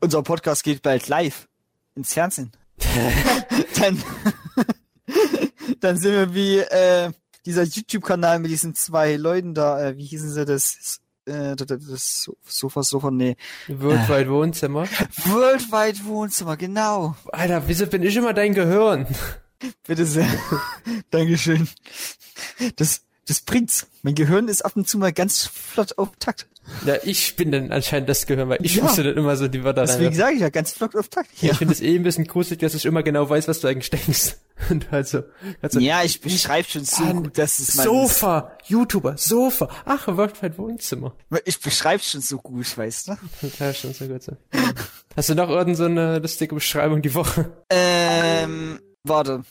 Unser 0.00 0.22
Podcast 0.22 0.62
geht 0.62 0.82
bald 0.82 1.08
live 1.08 1.48
ins 1.96 2.12
Fernsehen. 2.12 2.52
dann, 3.80 4.02
dann 5.80 5.98
sind 5.98 6.12
wir 6.12 6.34
wie 6.34 6.58
äh, 6.58 7.10
dieser 7.46 7.62
YouTube-Kanal 7.64 8.38
mit 8.38 8.50
diesen 8.50 8.74
zwei 8.74 9.16
Leuten 9.16 9.54
da. 9.54 9.88
Äh, 9.88 9.96
wie 9.96 10.04
hießen 10.04 10.30
sie 10.30 10.44
das? 10.44 11.00
Äh, 11.24 11.54
das, 11.56 11.66
das 11.66 12.28
Sofa, 12.46 12.82
Sofa, 12.82 13.10
nee. 13.10 13.36
Worldwide 13.68 14.30
Wohnzimmer. 14.30 14.86
Worldwide 15.26 16.04
Wohnzimmer, 16.04 16.56
genau. 16.56 17.14
Alter, 17.30 17.62
wieso 17.66 17.86
bin 17.86 18.02
ich 18.02 18.16
immer 18.16 18.32
dein 18.34 18.54
Gehirn? 18.54 19.06
Bitte 19.86 20.06
sehr. 20.06 20.28
Dankeschön. 21.10 21.68
Das, 22.76 23.02
das 23.26 23.40
bringt's. 23.40 23.86
Mein 24.02 24.14
Gehirn 24.14 24.48
ist 24.48 24.62
ab 24.64 24.72
und 24.76 24.88
zu 24.88 24.98
mal 24.98 25.12
ganz 25.12 25.46
flott 25.46 25.96
auf 25.98 26.10
Takt. 26.18 26.46
Ja, 26.86 26.94
ich 27.02 27.34
bin 27.34 27.50
dann 27.50 27.72
anscheinend 27.72 28.08
das 28.08 28.24
Gehirn, 28.26 28.48
weil 28.48 28.64
ich 28.64 28.76
Ja. 28.76 28.84
musste 28.84 29.02
dann 29.02 29.16
immer 29.16 29.36
so 29.36 29.48
die 29.48 29.64
Wörter 29.64 29.82
Deswegen 29.82 30.06
rein. 30.10 30.14
sage 30.14 30.34
ich 30.34 30.40
ja 30.42 30.48
ganz 30.48 30.72
flott 30.72 30.94
auf 30.94 31.08
Takt. 31.08 31.28
Ich 31.40 31.56
finde 31.56 31.74
es 31.74 31.80
eh 31.80 31.94
ein 31.96 32.04
bisschen 32.04 32.24
gruselig, 32.24 32.60
dass 32.60 32.74
ich 32.74 32.84
immer 32.84 33.02
genau 33.02 33.28
weiß, 33.28 33.48
was 33.48 33.60
du 33.60 33.66
eigentlich 33.68 33.90
denkst. 33.90 34.36
Und 34.70 34.88
halt 34.92 35.08
so, 35.08 35.24
halt 35.60 35.72
so 35.72 35.80
Ja, 35.80 36.04
ich 36.04 36.20
beschreibe 36.20 36.68
schon 36.68 36.84
so 36.84 37.02
gut, 37.04 37.36
dass 37.36 37.58
es 37.58 37.74
mein 37.74 37.84
Sofa, 37.84 38.56
YouTuber, 38.66 39.16
Sofa. 39.18 39.68
Ach, 39.84 40.06
Worldwide 40.06 40.56
Wohnzimmer. 40.56 41.16
Ich 41.44 41.58
beschreibe 41.60 42.00
schon 42.02 42.20
so 42.20 42.38
gut, 42.38 42.78
weißt 42.78 43.08
du? 43.08 43.16
Ja, 43.58 43.74
schon 43.74 43.92
so 43.92 44.06
gut 44.06 44.22
so. 44.22 44.36
Hast 45.16 45.28
du 45.30 45.34
noch 45.34 45.48
irgend 45.48 45.76
so 45.76 45.84
eine 45.86 46.20
lustige 46.20 46.54
Beschreibung 46.54 47.02
die 47.02 47.14
Woche? 47.14 47.50
Ähm, 47.70 48.78
warte. 49.02 49.42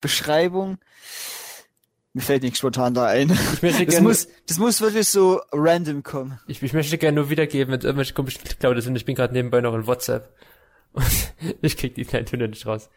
Beschreibung. 0.00 0.78
Mir 2.16 2.22
fällt 2.22 2.44
nichts 2.44 2.60
spontan 2.60 2.94
da 2.94 3.04
ein. 3.04 3.30
Ich 3.52 3.60
möchte 3.60 3.84
Das 3.84 3.94
gerne, 3.96 4.08
muss, 4.08 4.26
das 4.46 4.58
muss 4.58 4.80
wirklich 4.80 5.06
so 5.06 5.42
random 5.52 6.02
kommen. 6.02 6.40
ich, 6.46 6.62
ich 6.62 6.72
möchte 6.72 6.96
gerne 6.96 7.16
nur 7.16 7.28
wiedergeben, 7.28 7.70
wenn 7.74 7.80
irgendwelche 7.82 8.14
komischen 8.14 8.42
geklaut 8.42 8.82
sind. 8.82 8.96
Ich 8.96 9.04
bin 9.04 9.14
gerade 9.14 9.34
nebenbei 9.34 9.60
noch 9.60 9.74
in 9.74 9.86
WhatsApp. 9.86 10.34
Und 10.94 11.04
ich 11.60 11.76
krieg 11.76 11.94
die 11.94 12.06
kleinen 12.06 12.24
Töne 12.24 12.48
nicht 12.48 12.64
raus. 12.64 12.88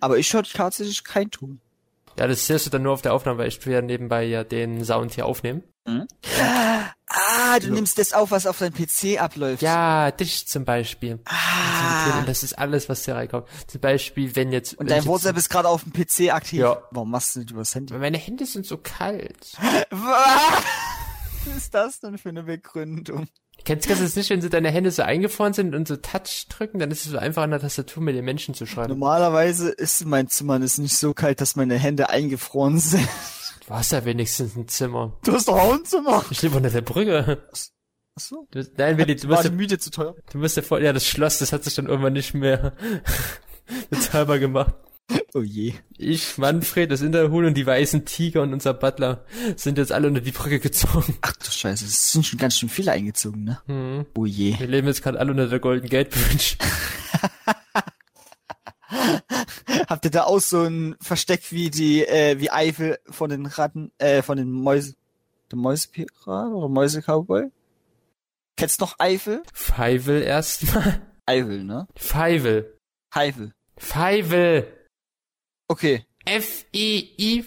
Aber 0.00 0.18
ich 0.18 0.34
höre 0.34 0.42
tatsächlich 0.42 1.04
kein 1.04 1.30
Ton. 1.30 1.60
Ja, 2.18 2.26
das 2.26 2.48
hörst 2.48 2.66
du 2.66 2.70
dann 2.70 2.82
nur 2.82 2.92
auf 2.92 3.02
der 3.02 3.14
Aufnahme, 3.14 3.38
weil 3.38 3.46
ich 3.46 3.64
ja 3.64 3.80
nebenbei 3.80 4.24
ja 4.24 4.42
den 4.42 4.84
Sound 4.84 5.14
hier 5.14 5.26
aufnehmen. 5.26 5.62
Ah, 7.08 7.60
du 7.60 7.72
nimmst 7.72 7.98
das 7.98 8.12
auf, 8.12 8.32
was 8.32 8.46
auf 8.46 8.58
deinem 8.58 8.74
PC 8.74 9.20
abläuft. 9.20 9.62
Ja, 9.62 10.10
dich 10.10 10.48
zum 10.48 10.64
Beispiel. 10.64 11.20
Ah. 11.24 12.22
Das 12.26 12.42
ist 12.42 12.58
alles, 12.58 12.88
was 12.88 13.04
hier 13.04 13.14
reinkommt. 13.14 13.46
Zum 13.68 13.80
Beispiel, 13.80 14.34
wenn 14.34 14.52
jetzt... 14.52 14.74
Und 14.74 14.90
dein 14.90 15.06
WhatsApp 15.06 15.36
ist 15.36 15.48
gerade 15.48 15.68
auf 15.68 15.84
dem 15.84 15.92
PC 15.92 16.34
aktiv. 16.34 16.60
Ja. 16.60 16.82
Warum 16.90 17.10
machst 17.10 17.36
du 17.36 17.40
nicht 17.40 17.52
übers 17.52 17.74
Handy? 17.74 17.94
Meine 17.94 18.18
Hände 18.18 18.44
sind 18.44 18.66
so 18.66 18.76
kalt. 18.76 19.56
Was 19.90 21.56
ist 21.56 21.74
das 21.74 22.00
denn 22.00 22.18
für 22.18 22.30
eine 22.30 22.42
Begründung? 22.42 23.28
Kennst 23.64 23.88
du 23.88 23.94
das 23.94 24.16
nicht, 24.16 24.30
wenn 24.30 24.42
so 24.42 24.48
deine 24.48 24.70
Hände 24.70 24.90
so 24.90 25.02
eingefroren 25.02 25.52
sind 25.52 25.74
und 25.74 25.88
so 25.88 25.96
Touch 25.96 26.46
drücken, 26.48 26.78
dann 26.78 26.90
ist 26.90 27.06
es 27.06 27.12
so 27.12 27.18
einfach 27.18 27.42
an 27.42 27.50
der 27.50 27.60
Tastatur 27.60 28.02
mit 28.02 28.14
den 28.14 28.24
Menschen 28.24 28.54
zu 28.54 28.66
schreiben. 28.66 28.90
Normalerweise 28.90 29.70
ist 29.70 30.04
mein 30.04 30.28
Zimmer 30.28 30.60
ist 30.60 30.78
nicht 30.78 30.96
so 30.96 31.14
kalt, 31.14 31.40
dass 31.40 31.56
meine 31.56 31.76
Hände 31.76 32.10
eingefroren 32.10 32.78
sind. 32.78 33.08
Du 33.66 33.74
hast 33.74 33.90
ja 33.90 34.04
wenigstens 34.04 34.54
ein 34.56 34.68
Zimmer. 34.68 35.18
Du 35.24 35.32
hast 35.32 35.48
doch 35.48 35.58
auch 35.58 35.74
ein 35.74 35.84
Zimmer. 35.84 36.24
Ich 36.30 36.40
lebe 36.42 36.56
unter 36.56 36.70
der 36.70 36.82
Brücke. 36.82 37.48
Achso. 38.14 38.46
Du, 38.52 38.64
nein, 38.76 38.96
Willi, 38.96 39.16
du 39.16 39.26
die 39.26 39.34
ja, 39.34 39.50
Miete 39.50 39.78
zu 39.78 39.90
teuer? 39.90 40.14
du 40.32 40.38
musst 40.38 40.56
ja 40.56 40.62
voll, 40.62 40.82
ja, 40.82 40.92
das 40.92 41.04
Schloss, 41.06 41.38
das 41.38 41.52
hat 41.52 41.64
sich 41.64 41.74
dann 41.74 41.86
irgendwann 41.86 42.12
nicht 42.12 42.32
mehr 42.32 42.74
bezahlbar 43.90 44.38
gemacht. 44.38 44.74
Oh 45.34 45.42
je. 45.42 45.74
Ich, 45.98 46.38
Manfred, 46.38 46.90
das 46.90 47.02
Interhuhn 47.02 47.44
und 47.44 47.54
die 47.54 47.66
weißen 47.66 48.04
Tiger 48.06 48.42
und 48.42 48.52
unser 48.52 48.72
Butler 48.72 49.24
sind 49.56 49.78
jetzt 49.78 49.92
alle 49.92 50.08
unter 50.08 50.20
die 50.20 50.32
Brücke 50.32 50.60
gezogen. 50.60 51.16
Ach 51.20 51.32
du 51.32 51.50
Scheiße, 51.50 51.84
es 51.84 52.12
sind 52.12 52.24
schon 52.24 52.38
ganz 52.38 52.56
schön 52.56 52.68
viele 52.68 52.92
eingezogen, 52.92 53.44
ne? 53.44 53.60
Hm. 53.66 54.06
Oh 54.16 54.26
je. 54.26 54.58
Wir 54.58 54.66
leben 54.68 54.86
jetzt 54.86 55.02
gerade 55.02 55.18
alle 55.18 55.32
unter 55.32 55.48
der 55.48 55.60
Golden 55.60 55.88
Gate 55.88 56.10
Bridge. 56.10 56.56
Habt 59.88 60.04
ihr 60.04 60.10
da 60.10 60.24
auch 60.24 60.40
so 60.40 60.62
ein 60.62 60.96
Versteck 61.00 61.52
wie 61.52 61.70
die, 61.70 62.06
äh, 62.06 62.38
wie 62.40 62.50
Eifel 62.50 62.98
von 63.08 63.30
den 63.30 63.46
Ratten, 63.46 63.92
äh, 63.98 64.22
von 64.22 64.36
den 64.36 64.50
Mäuse, 64.50 64.94
der 65.50 65.58
Mäusepirat 65.58 66.52
oder 66.52 66.68
Mäuse-Cowboy? 66.68 67.50
Kennst 68.56 68.80
du 68.80 68.84
noch 68.84 68.98
Eifel? 68.98 69.42
Feivel 69.52 70.22
erstmal. 70.22 71.02
Eifel, 71.26 71.64
ne? 71.64 71.86
Feivel. 71.94 72.78
Eifel. 73.10 73.52
Feivel. 73.76 74.72
Okay. 75.68 76.06
F-E-I-V-E-L. 76.24 77.46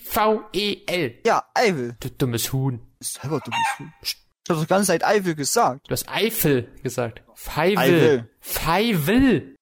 Ja, 1.25 1.43
Eifel. 1.53 1.95
Du 2.00 2.09
dummes 2.12 2.53
Huhn. 2.53 2.79
Selber 3.00 3.39
du 3.43 3.51
bist. 3.51 3.91
Ich 4.01 4.17
hab 4.50 4.57
doch 4.57 4.67
ganz 4.67 4.88
Zeit 4.88 5.03
Eifel 5.03 5.36
gesagt. 5.36 5.88
Du 5.89 5.91
hast 5.91 6.09
Eifel 6.09 6.71
gesagt. 6.81 7.21
Feivel. 7.36 7.77
Eifel. 7.77 8.29
Feivel. 8.39 9.55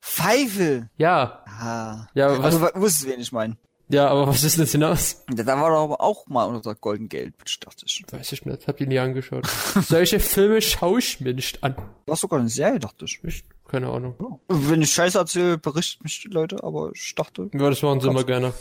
Pfeifel. 0.00 0.90
Ja. 0.96 1.42
Ah. 1.46 2.06
Ja, 2.14 2.30
was, 2.38 2.44
Also, 2.54 2.58
du 2.74 2.80
wusstest, 2.80 3.06
wen 3.08 3.20
ich 3.20 3.32
meine. 3.32 3.56
ja, 3.88 4.08
aber 4.08 4.26
was 4.26 4.42
ist 4.44 4.58
das 4.58 4.72
hinaus? 4.72 5.24
Da 5.28 5.46
war 5.46 5.70
doch 5.70 5.84
aber 5.84 6.00
auch 6.00 6.26
mal 6.26 6.44
unter 6.44 6.74
Golden 6.74 7.08
Bridge, 7.08 7.56
dachte 7.60 7.84
ich. 7.86 8.04
Weiß 8.10 8.32
ich 8.32 8.44
nicht, 8.44 8.66
hab 8.68 8.76
die 8.76 8.86
nie 8.86 8.98
angeschaut. 8.98 9.46
Solche 9.88 10.20
Filme 10.20 10.60
schaue 10.60 10.98
ich 10.98 11.20
mir 11.20 11.34
nicht 11.34 11.62
an. 11.64 11.74
War 12.06 12.16
sogar 12.16 12.40
eine 12.40 12.48
Serie, 12.48 12.78
dachte 12.80 13.04
ich. 13.06 13.20
Ich, 13.24 13.44
keine 13.66 13.88
Ahnung. 13.88 14.40
Wenn 14.48 14.82
ich 14.82 14.92
Scheiße 14.92 15.18
erzähle, 15.18 15.58
berichtet 15.58 16.02
mich 16.04 16.20
die 16.22 16.28
Leute, 16.28 16.62
aber 16.62 16.90
ich 16.94 17.14
dachte. 17.14 17.50
Ja, 17.52 17.70
das 17.70 17.82
machen 17.82 18.00
sie 18.00 18.08
immer 18.08 18.24
gerne. 18.24 18.52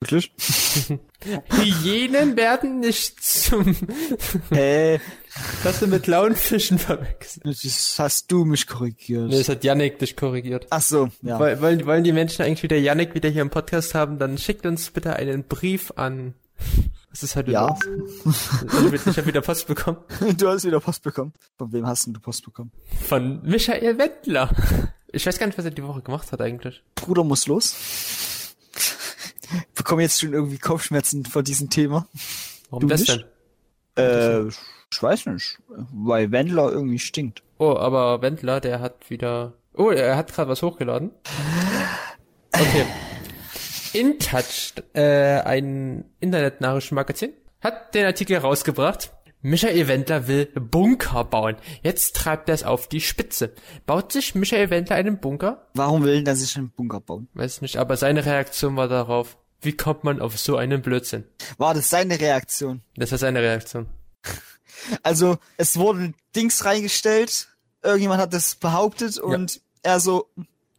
Wirklich? 0.00 0.30
Hyänen 1.50 2.36
werden 2.36 2.80
nicht 2.80 3.22
zum... 3.22 3.74
Hä? 4.50 5.00
Hast 5.64 5.82
du 5.82 5.86
mit 5.86 6.04
Clownfischen 6.04 6.78
verwechselt? 6.78 7.44
Das 7.46 7.98
hast 7.98 8.30
du 8.32 8.44
mich 8.44 8.66
korrigiert. 8.66 9.28
Nee, 9.28 9.38
das 9.38 9.48
hat 9.48 9.64
Yannick 9.64 9.98
dich 9.98 10.16
korrigiert. 10.16 10.66
Ach 10.70 10.80
so, 10.80 11.08
ja. 11.22 11.38
Woll- 11.38 11.60
Wollen, 11.60 11.86
wollen 11.86 12.04
die 12.04 12.12
Menschen 12.12 12.42
eigentlich 12.44 12.62
wieder 12.62 12.76
Yannick 12.78 13.14
wieder 13.14 13.28
hier 13.28 13.42
im 13.42 13.50
Podcast 13.50 13.94
haben, 13.94 14.18
dann 14.18 14.38
schickt 14.38 14.64
uns 14.66 14.90
bitte 14.90 15.14
einen 15.16 15.44
Brief 15.44 15.92
an. 15.96 16.34
Was 17.10 17.22
ist 17.22 17.36
heute 17.36 17.50
Ja. 17.50 17.68
los? 17.68 17.78
Ich 19.06 19.16
habe 19.16 19.26
wieder 19.26 19.40
Post 19.40 19.66
bekommen. 19.66 19.98
Du 20.38 20.48
hast 20.48 20.64
wieder 20.64 20.80
Post 20.80 21.02
bekommen. 21.02 21.32
Von 21.58 21.72
wem 21.72 21.86
hast 21.86 22.06
denn 22.06 22.14
du 22.14 22.20
Post 22.20 22.44
bekommen? 22.44 22.70
Von 23.08 23.42
Michael 23.42 23.98
Wendler. 23.98 24.50
Ich 25.12 25.26
weiß 25.26 25.38
gar 25.38 25.46
nicht, 25.46 25.56
was 25.58 25.64
er 25.64 25.70
die 25.70 25.82
Woche 25.84 26.02
gemacht 26.02 26.30
hat 26.32 26.40
eigentlich. 26.40 26.82
Bruder 26.94 27.24
muss 27.24 27.46
los. 27.46 27.74
Ich 29.50 29.66
bekomme 29.74 30.02
jetzt 30.02 30.20
schon 30.20 30.32
irgendwie 30.32 30.58
Kopfschmerzen 30.58 31.24
vor 31.24 31.42
diesem 31.42 31.70
Thema. 31.70 32.06
Warum 32.70 32.82
Du 32.82 32.86
das 32.88 33.00
nicht? 33.00 33.12
denn? 33.12 33.24
Äh, 33.96 34.46
ich 34.46 35.02
weiß 35.02 35.26
nicht. 35.26 35.58
Weil 35.68 36.30
Wendler 36.30 36.70
irgendwie 36.70 36.98
stinkt. 36.98 37.42
Oh, 37.58 37.76
aber 37.76 38.22
Wendler, 38.22 38.60
der 38.60 38.80
hat 38.80 39.10
wieder. 39.10 39.54
Oh, 39.74 39.90
er 39.90 40.16
hat 40.16 40.32
gerade 40.32 40.50
was 40.50 40.62
hochgeladen. 40.62 41.10
Okay. 42.52 42.86
InTouch, 43.92 44.74
äh, 44.94 45.40
ein 45.40 46.04
Internetnachrichtenmagazin, 46.20 47.32
hat 47.60 47.94
den 47.94 48.06
Artikel 48.06 48.38
rausgebracht. 48.38 49.12
Michael 49.42 49.86
Wendler 49.88 50.26
will 50.26 50.46
Bunker 50.46 51.24
bauen. 51.24 51.56
Jetzt 51.82 52.16
treibt 52.16 52.48
er 52.48 52.54
es 52.54 52.64
auf 52.64 52.88
die 52.88 53.00
Spitze. 53.00 53.54
Baut 53.86 54.12
sich 54.12 54.34
Michael 54.34 54.70
Wendler 54.70 54.96
einen 54.96 55.20
Bunker? 55.20 55.68
Warum 55.74 56.04
will 56.04 56.26
er 56.26 56.36
sich 56.36 56.56
einen 56.56 56.70
Bunker 56.70 57.00
bauen? 57.00 57.28
Weiß 57.34 57.60
nicht, 57.60 57.76
aber 57.76 57.96
seine 57.96 58.26
Reaktion 58.26 58.76
war 58.76 58.88
darauf, 58.88 59.38
wie 59.62 59.72
kommt 59.76 60.04
man 60.04 60.20
auf 60.20 60.38
so 60.38 60.56
einen 60.56 60.82
Blödsinn? 60.82 61.24
War 61.58 61.74
das 61.74 61.90
seine 61.90 62.18
Reaktion? 62.20 62.82
Das 62.96 63.10
war 63.12 63.18
seine 63.18 63.40
Reaktion. 63.40 63.86
Also, 65.02 65.38
es 65.56 65.78
wurden 65.78 66.14
Dings 66.36 66.64
reingestellt, 66.64 67.48
irgendjemand 67.82 68.20
hat 68.20 68.34
das 68.34 68.54
behauptet 68.56 69.18
und 69.18 69.60
er 69.82 70.00
so, 70.00 70.28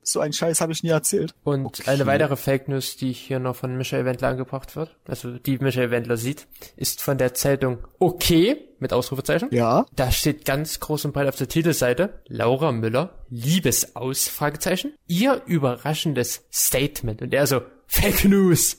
so 0.03 0.19
ein 0.19 0.33
Scheiß 0.33 0.61
habe 0.61 0.71
ich 0.71 0.83
nie 0.83 0.89
erzählt. 0.91 1.33
Und 1.43 1.65
Okay. 1.65 1.83
eine 1.89 2.05
weitere 2.05 2.35
Fake 2.37 2.67
News, 2.69 2.95
die 2.95 3.11
hier 3.11 3.39
noch 3.39 3.55
von 3.55 3.75
Michael 3.75 4.05
Wendler 4.05 4.29
angebracht 4.29 4.75
wird, 4.75 4.95
also 5.07 5.37
die 5.39 5.57
Michael 5.57 5.89
Wendler 5.91 6.15
sieht, 6.15 6.47
ist 6.75 7.01
von 7.01 7.17
der 7.17 7.33
Zeitung 7.33 7.79
Okay 7.99 8.57
mit 8.79 8.93
Ausrufezeichen. 8.93 9.49
Ja. 9.51 9.85
Da 9.95 10.11
steht 10.11 10.45
ganz 10.45 10.79
groß 10.79 11.05
und 11.05 11.13
breit 11.13 11.27
auf 11.27 11.35
der 11.35 11.47
Titelseite 11.49 12.21
Laura 12.27 12.71
Müller, 12.71 13.25
Liebesaus, 13.29 14.27
Fragezeichen. 14.27 14.93
Ihr 15.07 15.41
überraschendes 15.47 16.45
Statement. 16.53 17.21
Und 17.23 17.33
er 17.33 17.47
so, 17.47 17.61
Fake 17.87 18.25
News. 18.25 18.75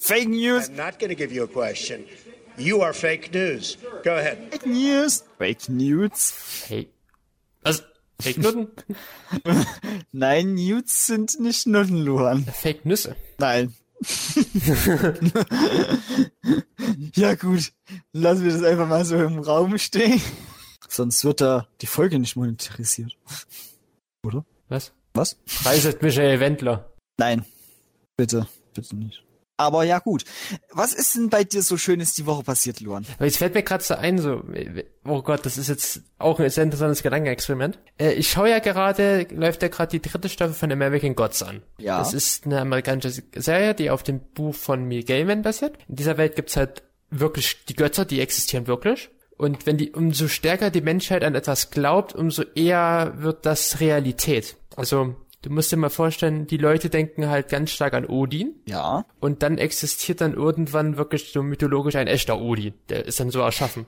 Fake 0.00 0.28
News. 0.28 0.68
I'm 0.68 0.76
not 0.76 0.98
going 0.98 1.10
to 1.10 1.14
give 1.14 1.32
you 1.32 1.44
a 1.44 1.48
question. 1.48 2.06
You 2.56 2.82
are 2.82 2.92
fake 2.92 3.32
news. 3.32 3.78
Go 4.02 4.16
ahead. 4.16 4.50
Fake 4.50 4.66
News. 4.66 5.22
Fake 5.38 5.68
News. 5.68 6.66
Hey. 6.68 6.88
Was? 7.64 7.82
Fake 8.20 8.38
Nutten? 8.38 8.68
Nein, 10.12 10.54
News 10.54 11.06
sind 11.06 11.40
nicht 11.40 11.66
Nutten, 11.66 12.04
Luan. 12.04 12.44
Fake 12.44 12.84
Nüsse. 12.84 13.16
Nein. 13.38 13.72
ja 17.14 17.34
gut, 17.34 17.72
lassen 18.12 18.44
wir 18.44 18.52
das 18.52 18.62
einfach 18.62 18.88
mal 18.88 19.04
so 19.04 19.16
im 19.16 19.38
Raum 19.38 19.78
stehen. 19.78 20.20
Sonst 20.88 21.24
wird 21.24 21.40
da 21.40 21.66
die 21.80 21.86
Folge 21.86 22.18
nicht 22.18 22.36
monetarisiert. 22.36 23.16
Oder? 24.22 24.44
Was? 24.68 24.92
Was? 25.14 25.36
Preiset 25.62 26.02
Michael 26.02 26.40
Wendler. 26.40 26.89
Nein. 27.20 27.44
Bitte, 28.16 28.46
bitte 28.74 28.96
nicht. 28.96 29.22
Aber 29.58 29.84
ja 29.84 29.98
gut. 29.98 30.24
Was 30.70 30.94
ist 30.94 31.14
denn 31.14 31.28
bei 31.28 31.44
dir 31.44 31.62
so 31.62 31.76
Schönes 31.76 32.14
die 32.14 32.24
Woche 32.24 32.42
passiert, 32.42 32.80
Luan? 32.80 33.04
Aber 33.16 33.26
jetzt 33.26 33.36
fällt 33.36 33.54
mir 33.54 33.62
gerade 33.62 33.84
so 33.84 33.94
ein, 33.94 34.16
so, 34.16 34.42
oh 35.04 35.20
Gott, 35.20 35.44
das 35.44 35.58
ist 35.58 35.68
jetzt 35.68 36.00
auch 36.18 36.40
ein 36.40 36.48
sehr 36.48 36.64
interessantes 36.64 37.02
Gedankenexperiment. 37.02 37.78
Äh, 37.98 38.12
ich 38.14 38.30
schaue 38.30 38.48
ja 38.48 38.60
gerade, 38.60 39.26
läuft 39.30 39.60
ja 39.62 39.68
gerade 39.68 39.90
die 39.90 40.00
dritte 40.00 40.30
Staffel 40.30 40.54
von 40.54 40.72
American 40.72 41.14
Gods 41.14 41.42
an. 41.42 41.62
Ja. 41.76 41.98
Das 41.98 42.14
ist 42.14 42.46
eine 42.46 42.58
amerikanische 42.58 43.22
Serie, 43.36 43.74
die 43.74 43.90
auf 43.90 44.02
dem 44.02 44.20
Buch 44.20 44.54
von 44.54 44.88
Neil 44.88 45.02
Gaiman 45.02 45.42
basiert. 45.42 45.76
In 45.88 45.96
dieser 45.96 46.16
Welt 46.16 46.36
gibt's 46.36 46.56
halt 46.56 46.82
wirklich 47.10 47.66
die 47.66 47.76
Götter, 47.76 48.06
die 48.06 48.20
existieren 48.22 48.66
wirklich. 48.66 49.10
Und 49.36 49.66
wenn 49.66 49.76
die, 49.76 49.92
umso 49.92 50.28
stärker 50.28 50.70
die 50.70 50.80
Menschheit 50.80 51.22
an 51.22 51.34
etwas 51.34 51.70
glaubt, 51.70 52.14
umso 52.14 52.44
eher 52.54 53.12
wird 53.18 53.44
das 53.44 53.80
Realität. 53.80 54.56
Also, 54.74 55.16
du 55.42 55.50
musst 55.50 55.72
dir 55.72 55.76
mal 55.76 55.90
vorstellen, 55.90 56.46
die 56.46 56.56
Leute 56.56 56.90
denken 56.90 57.28
halt 57.28 57.48
ganz 57.48 57.70
stark 57.70 57.94
an 57.94 58.06
Odin. 58.06 58.54
Ja. 58.66 59.04
Und 59.20 59.42
dann 59.42 59.58
existiert 59.58 60.20
dann 60.20 60.34
irgendwann 60.34 60.96
wirklich 60.96 61.32
so 61.32 61.42
mythologisch 61.42 61.96
ein 61.96 62.06
echter 62.06 62.40
Odin. 62.40 62.74
Der 62.88 63.06
ist 63.06 63.20
dann 63.20 63.30
so 63.30 63.40
erschaffen. 63.40 63.86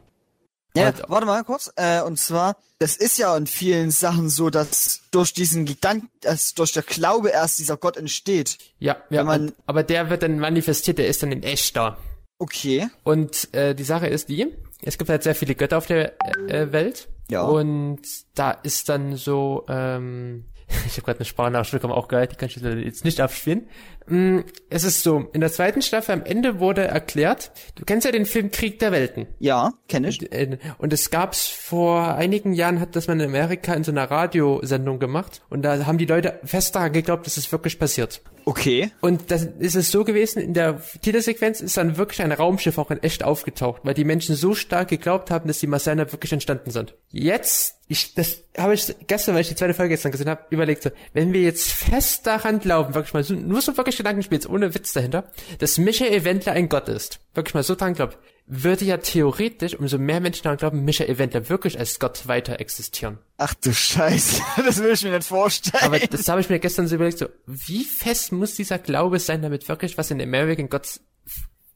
Ja, 0.75 0.89
Und- 0.89 1.03
warte 1.09 1.27
mal 1.27 1.45
kurz. 1.45 1.71
Äh, 1.77 2.01
und 2.03 2.19
zwar, 2.19 2.57
das 2.79 2.97
ist 2.97 3.19
ja 3.19 3.37
in 3.37 3.47
vielen 3.47 3.91
Sachen 3.91 4.31
so, 4.31 4.49
dass 4.49 5.03
durch 5.11 5.35
diesen 5.35 5.67
Gedanken, 5.67 6.09
dass 6.23 6.55
durch 6.55 6.73
der 6.73 6.83
Glaube 6.83 7.29
erst 7.29 7.59
dieser 7.59 7.77
Gott 7.77 7.97
entsteht. 7.97 8.57
Ja, 8.79 8.97
ja 9.11 9.21
Wenn 9.21 9.27
man- 9.27 9.41
und, 9.49 9.55
aber 9.67 9.83
der 9.83 10.09
wird 10.09 10.23
dann 10.23 10.39
manifestiert, 10.39 10.99
der 10.99 11.09
ist 11.09 11.23
dann 11.23 11.33
in 11.33 11.43
echt 11.43 11.77
da. 11.77 11.99
Okay. 12.39 12.89
Und 13.05 13.53
äh, 13.55 13.75
die 13.75 13.85
Sache 13.85 14.07
ist 14.07 14.29
die, 14.29 14.47
es 14.83 14.99
gibt 14.99 15.11
halt 15.11 15.23
sehr 15.23 15.35
viele 15.35 15.55
Götter 15.55 15.79
auf 15.79 15.87
der 15.87 16.15
äh, 16.49 16.73
Welt. 16.73 17.09
Ja. 17.31 17.43
Und 17.43 18.01
da 18.35 18.51
ist 18.51 18.89
dann 18.89 19.17
so, 19.17 19.65
ähm, 19.69 20.47
ich 20.87 20.93
habe 20.95 21.03
gerade 21.03 21.19
eine 21.19 21.25
Sprachnachricht 21.25 21.73
bekommen, 21.73 21.93
auch 21.93 22.09
geil, 22.09 22.27
die 22.27 22.37
kann 22.37 22.49
ich 22.49 22.57
jetzt 22.57 23.05
nicht 23.05 23.21
abspielen. 23.21 23.69
Mm, 24.07 24.41
Es 24.71 24.85
ist 24.85 25.03
so, 25.03 25.29
in 25.33 25.41
der 25.41 25.53
zweiten 25.53 25.83
Staffel 25.83 26.13
am 26.13 26.25
Ende 26.25 26.59
wurde 26.61 26.83
erklärt, 26.83 27.53
du 27.77 27.85
kennst 27.85 28.05
ja 28.05 28.13
den 28.13 28.27
Film 28.27 28.51
Krieg 28.51 28.79
der 28.79 28.93
Welten. 28.93 29.27
Ja, 29.39 29.73
kenne 29.89 30.09
ich. 30.09 30.33
Äh, 30.33 30.59
Und 30.79 30.93
es 30.93 31.11
gab's 31.11 31.49
vor 31.49 32.15
einigen 32.15 32.53
Jahren, 32.53 32.81
hat 32.81 32.97
das 32.97 33.07
man 33.09 33.21
in 33.21 33.27
Amerika 33.29 33.75
in 33.75 33.85
so 33.85 33.93
einer 33.93 34.11
Radiosendung 34.11 34.99
gemacht. 34.99 35.43
Und 35.51 35.63
da 35.63 35.87
haben 35.87 35.99
die 35.99 36.07
Leute 36.07 36.41
fest 36.45 36.75
daran 36.75 36.93
geglaubt, 36.93 37.27
dass 37.27 37.37
es 37.37 37.51
wirklich 37.53 37.79
passiert. 37.79 38.23
Okay. 38.45 38.91
Und 39.01 39.31
das 39.31 39.45
ist 39.45 39.77
es 39.77 39.91
so 39.91 40.05
gewesen, 40.05 40.41
in 40.41 40.55
der 40.55 40.81
Titelsequenz 41.03 41.61
ist 41.61 41.77
dann 41.77 41.97
wirklich 41.97 42.23
ein 42.23 42.33
Raumschiff 42.33 42.79
auch 42.79 42.91
in 42.91 43.03
echt 43.03 43.25
aufgetaucht, 43.25 43.83
weil 43.85 43.95
die 43.95 44.05
Menschen 44.05 44.35
so 44.35 44.55
stark 44.55 44.89
geglaubt 44.89 45.31
haben, 45.31 45.47
dass 45.47 45.61
die 45.61 45.67
Marsianer 45.67 46.11
wirklich 46.13 46.33
entstanden 46.33 46.71
sind. 46.71 46.95
Jetzt, 47.11 47.77
ich, 47.89 48.15
das 48.15 48.43
habe 48.57 48.75
ich 48.75 48.95
gestern, 49.07 49.35
weil 49.35 49.43
ich 49.43 49.49
die 49.49 49.55
zweite 49.55 49.75
Folge 49.75 49.91
gestern 49.91 50.13
gesehen 50.13 50.29
habe, 50.29 50.43
überlegt 50.51 50.83
so, 50.83 50.91
wenn 51.13 51.33
wir 51.33 51.43
jetzt 51.43 51.71
fest 51.73 52.27
daran 52.27 52.59
glauben, 52.59 52.95
wirklich 52.95 53.15
mal 53.15 53.25
so, 53.25 53.35
nur 53.35 53.61
so 53.61 53.77
wirklich 53.77 53.97
Gedankenspiels, 53.97 54.49
ohne 54.49 54.75
Witz 54.75 54.93
dahinter, 54.93 55.25
dass 55.59 55.79
Michael 55.79 56.25
Wendler 56.25 56.53
ein 56.53 56.69
Gott 56.69 56.89
ist, 56.89 57.21
wirklich 57.35 57.55
mal 57.55 57.63
so 57.63 57.75
dran 57.75 57.95
glaubt, 57.95 58.19
würde 58.47 58.85
ja 58.85 58.97
theoretisch, 58.99 59.75
umso 59.79 59.99
mehr 59.99 60.21
Menschen 60.21 60.43
daran 60.43 60.59
glauben, 60.59 60.85
Michael 60.85 61.17
Wendler 61.19 61.49
wirklich 61.49 61.79
als 61.79 61.99
Gott 61.99 62.27
weiter 62.29 62.61
existieren. 62.61 63.19
Ach 63.39 63.55
du 63.55 63.73
Scheiße, 63.73 64.43
das 64.57 64.79
will 64.83 64.93
ich 64.93 65.03
mir 65.05 65.13
nicht 65.17 65.29
vorstellen. 65.29 65.85
Aber 65.85 65.99
das 65.99 66.29
habe 66.29 66.41
ich 66.41 66.49
mir 66.51 66.59
gestern 66.59 66.89
so 66.89 66.97
überlegt, 66.97 67.19
so, 67.19 67.27
wie 67.47 67.85
fest 67.85 68.33
muss 68.33 68.55
dieser 68.55 68.79
Glaube 68.79 69.19
sein, 69.21 69.43
damit 69.43 69.69
wirklich 69.69 69.97
was 69.97 70.11
in 70.11 70.21
American 70.21 70.69
Gods 70.69 71.01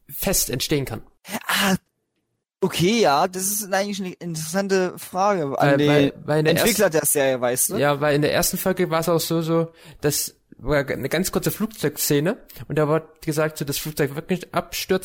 fest 0.08 0.50
entstehen 0.50 0.84
kann? 0.84 1.02
ah, 1.46 1.76
okay, 2.60 3.00
ja, 3.00 3.26
das 3.28 3.44
ist 3.44 3.72
eigentlich 3.72 4.00
eine 4.00 4.12
interessante 4.14 4.98
Frage 4.98 5.44
an 5.44 5.52
Weil- 5.56 5.76
den 5.78 5.88
weil- 5.88 6.12
weil 6.24 6.38
in 6.40 6.44
der 6.46 6.56
Entwickler 6.58 6.90
der 6.90 7.04
Serie, 7.04 7.40
weißt 7.40 7.70
du? 7.70 7.76
Ja, 7.76 8.00
weil 8.00 8.14
in 8.16 8.22
der 8.22 8.32
ersten 8.32 8.56
Folge 8.58 8.90
war 8.90 9.00
es 9.00 9.08
auch 9.08 9.20
so, 9.20 9.40
so, 9.42 9.72
dass 10.00 10.34
eine 10.62 11.08
ganz 11.08 11.32
kurze 11.32 11.50
Flugzeugszene 11.50 12.38
und 12.68 12.78
da 12.78 12.88
wird 12.88 13.22
gesagt, 13.22 13.58
so 13.58 13.64
das 13.64 13.78
Flugzeug 13.78 14.14
wird 14.14 14.30
nicht 14.30 14.48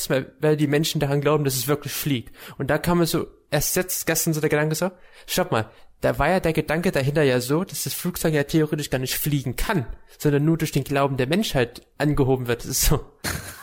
weil, 0.09 0.57
die 0.57 0.67
Menschen 0.67 0.99
daran 0.99 1.21
glauben, 1.21 1.43
dass 1.43 1.55
es 1.55 1.67
wirklich 1.67 1.93
fliegt. 1.93 2.35
Und 2.57 2.69
da 2.69 2.77
kam 2.77 3.01
es 3.01 3.11
so, 3.11 3.27
erst 3.49 3.75
jetzt 3.75 4.05
gestern 4.05 4.33
so 4.33 4.39
der 4.39 4.49
Gedanke 4.49 4.75
so, 4.75 4.91
stopp 5.27 5.51
mal, 5.51 5.69
da 6.01 6.17
war 6.17 6.29
ja 6.29 6.39
der 6.39 6.53
Gedanke 6.53 6.91
dahinter 6.91 7.23
ja 7.23 7.39
so, 7.39 7.63
dass 7.63 7.83
das 7.83 7.93
Flugzeug 7.93 8.33
ja 8.33 8.43
theoretisch 8.43 8.89
gar 8.89 8.97
nicht 8.97 9.15
fliegen 9.15 9.55
kann, 9.55 9.85
sondern 10.17 10.43
nur 10.45 10.57
durch 10.57 10.71
den 10.71 10.83
Glauben 10.83 11.17
der 11.17 11.27
Menschheit 11.27 11.83
angehoben 11.97 12.47
wird. 12.47 12.61
Das 12.61 12.71
ist 12.71 12.85
so. 12.85 13.01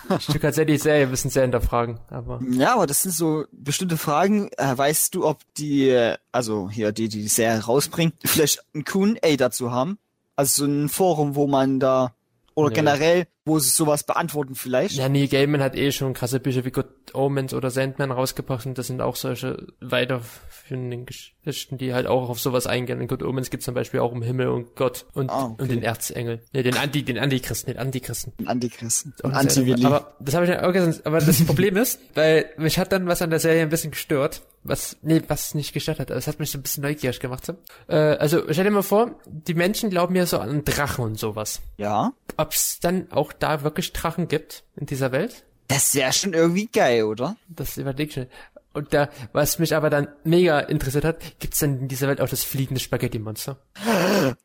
du 0.08 0.38
kannst 0.38 0.58
ja 0.58 0.64
die 0.64 0.78
Serie 0.78 1.02
ein 1.04 1.10
bisschen 1.10 1.30
sehr 1.30 1.42
hinterfragen, 1.42 1.98
aber. 2.08 2.40
Ja, 2.50 2.74
aber 2.74 2.86
das 2.86 3.02
sind 3.02 3.12
so 3.12 3.44
bestimmte 3.50 3.96
Fragen. 3.96 4.50
Äh, 4.56 4.78
weißt 4.78 5.14
du, 5.14 5.26
ob 5.26 5.40
die, 5.56 5.90
äh, 5.90 6.16
also 6.32 6.70
hier, 6.70 6.92
die, 6.92 7.08
die 7.08 7.28
Serie 7.28 7.64
rausbringen, 7.64 8.14
vielleicht 8.24 8.64
ein 8.74 8.84
Q&A 8.84 9.36
dazu 9.36 9.72
haben? 9.72 9.98
Also 10.38 10.64
so 10.64 10.70
ein 10.70 10.88
Forum, 10.88 11.34
wo 11.34 11.48
man 11.48 11.80
da, 11.80 12.14
oder 12.54 12.68
Nee. 12.68 12.74
generell, 12.76 13.26
wo 13.48 13.58
sie 13.58 13.70
sowas 13.70 14.04
beantworten 14.04 14.54
vielleicht? 14.54 14.94
Ja, 14.96 15.08
Neil 15.08 15.26
Gaiman 15.28 15.60
hat 15.62 15.74
eh 15.74 15.90
schon 15.90 16.12
krasse 16.14 16.38
Bücher 16.40 16.64
wie 16.64 16.70
Good 16.70 16.86
Omens 17.14 17.54
oder 17.54 17.70
Sandman 17.70 18.10
rausgebracht 18.12 18.66
und 18.66 18.78
das 18.78 18.86
sind 18.86 19.00
auch 19.00 19.16
solche 19.16 19.66
weiterführenden 19.80 21.06
Geschichten, 21.06 21.78
die 21.78 21.94
halt 21.94 22.06
auch 22.06 22.28
auf 22.28 22.40
sowas 22.40 22.66
eingehen. 22.66 23.00
In 23.00 23.08
Good 23.08 23.22
Omens 23.22 23.50
geht 23.50 23.62
zum 23.62 23.74
Beispiel 23.74 24.00
auch 24.00 24.12
um 24.12 24.22
Himmel 24.22 24.48
und 24.48 24.76
Gott 24.76 25.06
und, 25.14 25.30
Ah, 25.30 25.46
okay. 25.46 25.62
und 25.62 25.70
den 25.70 25.82
Erzengel. 25.82 26.42
Ja, 26.52 26.62
den 26.62 26.76
Anti, 26.76 27.02
den 27.02 27.18
Antichristen, 27.18 27.72
den 27.72 27.78
Antichristen. 27.80 28.32
Antichristen. 28.46 29.14
Und. 29.22 29.34
Antivilli. 29.34 29.84
Aber 29.84 30.14
das 30.20 30.34
habe 30.34 30.46
ich 30.46 30.58
auch 30.58 30.72
gesagt. 30.72 31.06
Aber 31.06 31.18
das 31.20 31.44
Problem 31.44 31.76
ist, 31.76 32.00
weil 32.14 32.46
mich 32.58 32.78
hat 32.78 32.92
dann 32.92 33.06
was 33.06 33.22
an 33.22 33.30
der 33.30 33.40
Serie 33.40 33.62
ein 33.62 33.68
bisschen 33.70 33.90
gestört. 33.90 34.42
Was, 34.64 34.96
nee, 35.02 35.22
was 35.28 35.54
nicht 35.54 35.72
gestört 35.72 36.00
hat. 36.00 36.10
Es 36.10 36.26
hat 36.26 36.40
mich 36.40 36.50
so 36.50 36.58
ein 36.58 36.62
bisschen 36.62 36.82
neugierig 36.82 37.20
gemacht. 37.20 37.46
So. 37.46 37.54
Äh, 37.86 37.94
also 37.94 38.42
stell 38.50 38.64
dir 38.64 38.70
mal 38.72 38.82
vor, 38.82 39.12
die 39.24 39.54
Menschen 39.54 39.88
glauben 39.88 40.16
ja 40.16 40.26
so 40.26 40.38
an 40.38 40.64
Drachen 40.64 41.04
und 41.04 41.18
sowas. 41.18 41.62
Ja. 41.78 42.12
Ob 42.36 42.52
es 42.52 42.80
dann 42.80 43.10
auch 43.12 43.32
da 43.38 43.62
wirklich 43.62 43.92
Drachen 43.92 44.28
gibt 44.28 44.64
in 44.76 44.86
dieser 44.86 45.12
Welt? 45.12 45.44
Das 45.68 45.94
wäre 45.94 46.12
schon 46.12 46.32
irgendwie 46.32 46.66
geil, 46.66 47.04
oder? 47.04 47.36
Das 47.48 47.76
überleg 47.76 48.10
ich 48.10 48.16
mir. 48.16 48.28
Und 48.72 48.94
da, 48.94 49.08
was 49.32 49.58
mich 49.58 49.74
aber 49.74 49.90
dann 49.90 50.08
mega 50.24 50.60
interessiert 50.60 51.04
hat, 51.04 51.40
gibt's 51.40 51.58
denn 51.58 51.80
in 51.80 51.88
dieser 51.88 52.08
Welt 52.08 52.20
auch 52.20 52.28
das 52.28 52.44
fliegende 52.44 52.80
Spaghetti-Monster? 52.80 53.58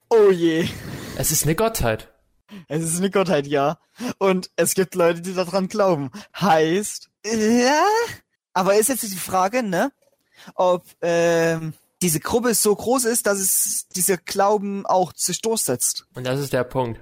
Oh 0.10 0.32
je. 0.32 0.68
Es 1.18 1.32
ist 1.32 1.44
eine 1.44 1.56
Gottheit. 1.56 2.10
Es 2.68 2.84
ist 2.84 2.98
eine 2.98 3.10
Gottheit, 3.10 3.48
ja. 3.48 3.80
Und 4.18 4.50
es 4.56 4.76
gibt 4.76 4.96
Leute, 4.96 5.22
die 5.22 5.34
daran 5.34 5.68
glauben. 5.68 6.12
Heißt, 6.40 7.10
ja. 7.26 7.86
Aber 8.54 8.76
ist 8.76 8.90
jetzt 8.90 9.04
die 9.04 9.16
Frage, 9.16 9.64
ne? 9.64 9.92
Ob 10.56 10.86
ähm, 11.02 11.74
diese 12.02 12.20
Gruppe 12.20 12.54
so 12.54 12.76
groß 12.76 13.06
ist, 13.06 13.28
dass 13.28 13.40
es 13.40 13.88
dieser 13.90 14.18
Glauben 14.18 14.86
auch 14.86 15.14
sich 15.16 15.42
durchsetzt. 15.42 16.06
Und 16.14 16.26
das 16.26 16.40
ist 16.40 16.54
der 16.54 16.64
Punkt. 16.64 17.00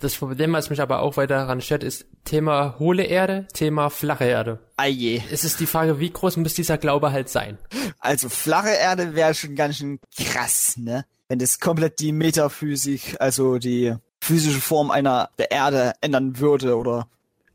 Das 0.00 0.16
Problem, 0.16 0.52
was 0.52 0.70
mich 0.70 0.80
aber 0.80 1.00
auch 1.00 1.16
weiter 1.16 1.36
daran 1.36 1.60
stört, 1.60 1.82
ist 1.82 2.06
Thema 2.24 2.76
hohle 2.78 3.04
Erde, 3.04 3.46
Thema 3.52 3.90
flache 3.90 4.24
Erde. 4.24 4.58
Aje. 4.76 5.22
Es 5.30 5.44
ist 5.44 5.60
die 5.60 5.66
Frage, 5.66 6.00
wie 6.00 6.10
groß 6.10 6.36
muss 6.38 6.54
dieser 6.54 6.78
Glaube 6.78 7.12
halt 7.12 7.28
sein? 7.28 7.58
Also 7.98 8.28
flache 8.28 8.70
Erde 8.70 9.14
wäre 9.14 9.34
schon 9.34 9.54
ganz 9.56 9.76
schön 9.76 10.00
krass, 10.16 10.76
ne? 10.76 11.04
Wenn 11.28 11.38
das 11.38 11.58
komplett 11.58 12.00
die 12.00 12.12
Metaphysik, 12.12 13.16
also 13.18 13.58
die 13.58 13.94
physische 14.20 14.60
Form 14.60 14.90
einer 14.90 15.30
der 15.38 15.50
Erde 15.50 15.92
ändern 16.00 16.38
würde 16.38 16.76
oder 16.76 17.08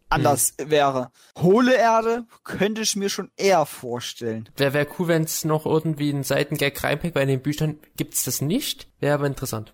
anders 0.09 0.55
wäre. 0.57 1.11
Hohle 1.37 1.75
Erde 1.75 2.25
könnte 2.43 2.81
ich 2.81 2.95
mir 2.95 3.09
schon 3.09 3.31
eher 3.37 3.65
vorstellen. 3.65 4.49
Wäre 4.57 4.73
wär 4.73 4.87
cool, 4.97 5.07
wenn 5.07 5.23
es 5.23 5.45
noch 5.45 5.65
irgendwie 5.65 6.09
einen 6.09 6.23
Seitengag 6.23 6.83
reinpackt, 6.83 7.15
weil 7.15 7.23
in 7.23 7.29
den 7.29 7.41
Büchern 7.41 7.79
gibt's 7.95 8.23
das 8.23 8.41
nicht. 8.41 8.87
Wäre 8.99 9.13
aber 9.13 9.27
interessant. 9.27 9.73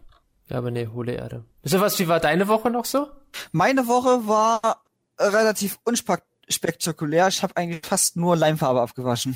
Ja, 0.50 0.58
aber 0.60 0.72
nee, 0.72 0.88
hohle 0.88 1.14
Erde. 1.14 1.44
So 1.64 1.80
was, 1.82 1.98
wie 2.00 2.08
war 2.08 2.20
deine 2.20 2.48
Woche 2.48 2.70
noch 2.70 2.86
so? 2.86 3.08
Meine 3.52 3.88
Woche 3.88 4.28
war 4.28 4.84
relativ 5.20 5.80
unspektakulär. 5.84 7.28
Ich 7.30 7.42
habe 7.42 7.56
eigentlich 7.58 7.86
fast 7.86 8.16
nur 8.16 8.36
Leimfarbe 8.36 8.82
abgewaschen. 8.82 9.36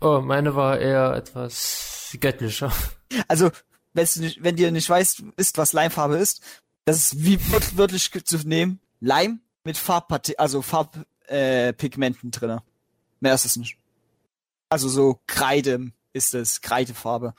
Oh, 0.00 0.20
meine 0.20 0.54
war 0.54 0.78
eher 0.78 1.12
etwas 1.14 2.16
göttlicher. 2.20 2.72
Also, 3.28 3.50
nicht, 3.94 4.42
wenn 4.42 4.56
dir 4.56 4.70
nicht 4.70 4.88
weißt, 4.88 5.22
ist, 5.36 5.58
was 5.58 5.72
Leimfarbe 5.72 6.16
ist, 6.16 6.42
das 6.84 6.96
ist 7.12 7.24
wie 7.24 7.38
wört- 7.50 7.76
wörtlich 7.76 8.10
zu 8.24 8.36
nehmen. 8.46 8.80
Leim 9.00 9.40
mit 9.64 9.76
Farbparti 9.76 10.36
also 10.36 10.62
Farbpigmenten 10.62 12.28
äh, 12.28 12.32
drinne. 12.32 12.62
Mehr 13.20 13.34
ist 13.34 13.44
es 13.44 13.56
nicht. 13.56 13.78
Also 14.68 14.88
so 14.88 15.20
Kreide 15.26 15.92
ist 16.12 16.34
es, 16.34 16.60
Kreidefarbe. 16.60 17.34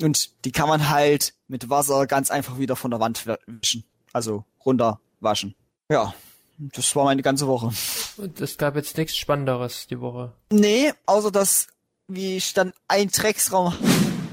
Und 0.00 0.44
die 0.44 0.52
kann 0.52 0.68
man 0.68 0.88
halt 0.88 1.34
mit 1.48 1.70
Wasser 1.70 2.06
ganz 2.06 2.30
einfach 2.30 2.58
wieder 2.58 2.76
von 2.76 2.90
der 2.90 3.00
Wand 3.00 3.26
wischen. 3.46 3.84
Also 4.12 4.44
runter 4.64 5.00
waschen. 5.20 5.54
Ja, 5.90 6.14
das 6.58 6.94
war 6.96 7.04
meine 7.04 7.22
ganze 7.22 7.46
Woche. 7.46 7.72
Und 8.16 8.40
es 8.40 8.58
gab 8.58 8.76
jetzt 8.76 8.96
nichts 8.96 9.16
Spannenderes 9.16 9.86
die 9.86 10.00
Woche. 10.00 10.32
Nee, 10.50 10.92
außer 11.06 11.30
dass, 11.30 11.68
wie 12.06 12.36
ich 12.36 12.52
dann 12.54 12.72
ein 12.86 13.08
Drecksraum. 13.08 13.74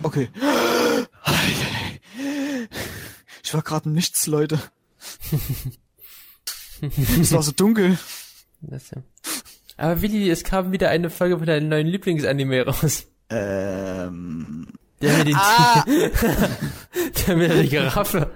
Okay. 0.03 0.29
Ich 3.43 3.53
war 3.53 3.61
gerade 3.61 3.89
Nichts, 3.89 4.27
Leute. 4.27 4.59
Es 6.81 7.31
war 7.31 7.41
so 7.41 7.51
dunkel. 7.51 7.97
Das, 8.61 8.91
ja. 8.91 9.01
Aber 9.77 10.01
Willi, 10.01 10.29
es 10.29 10.43
kam 10.43 10.71
wieder 10.71 10.89
eine 10.89 11.09
Folge 11.09 11.37
von 11.37 11.47
deinem 11.47 11.69
neuen 11.69 11.87
Lieblingsanime 11.87 12.65
raus. 12.65 13.05
Ähm. 13.29 14.67
Der 15.01 15.17
mit 15.17 15.27
den 15.27 15.35
Ah, 15.35 15.83
der 17.27 17.35
mit 17.35 17.51
der 17.51 17.63
Giraffe. 17.65 18.31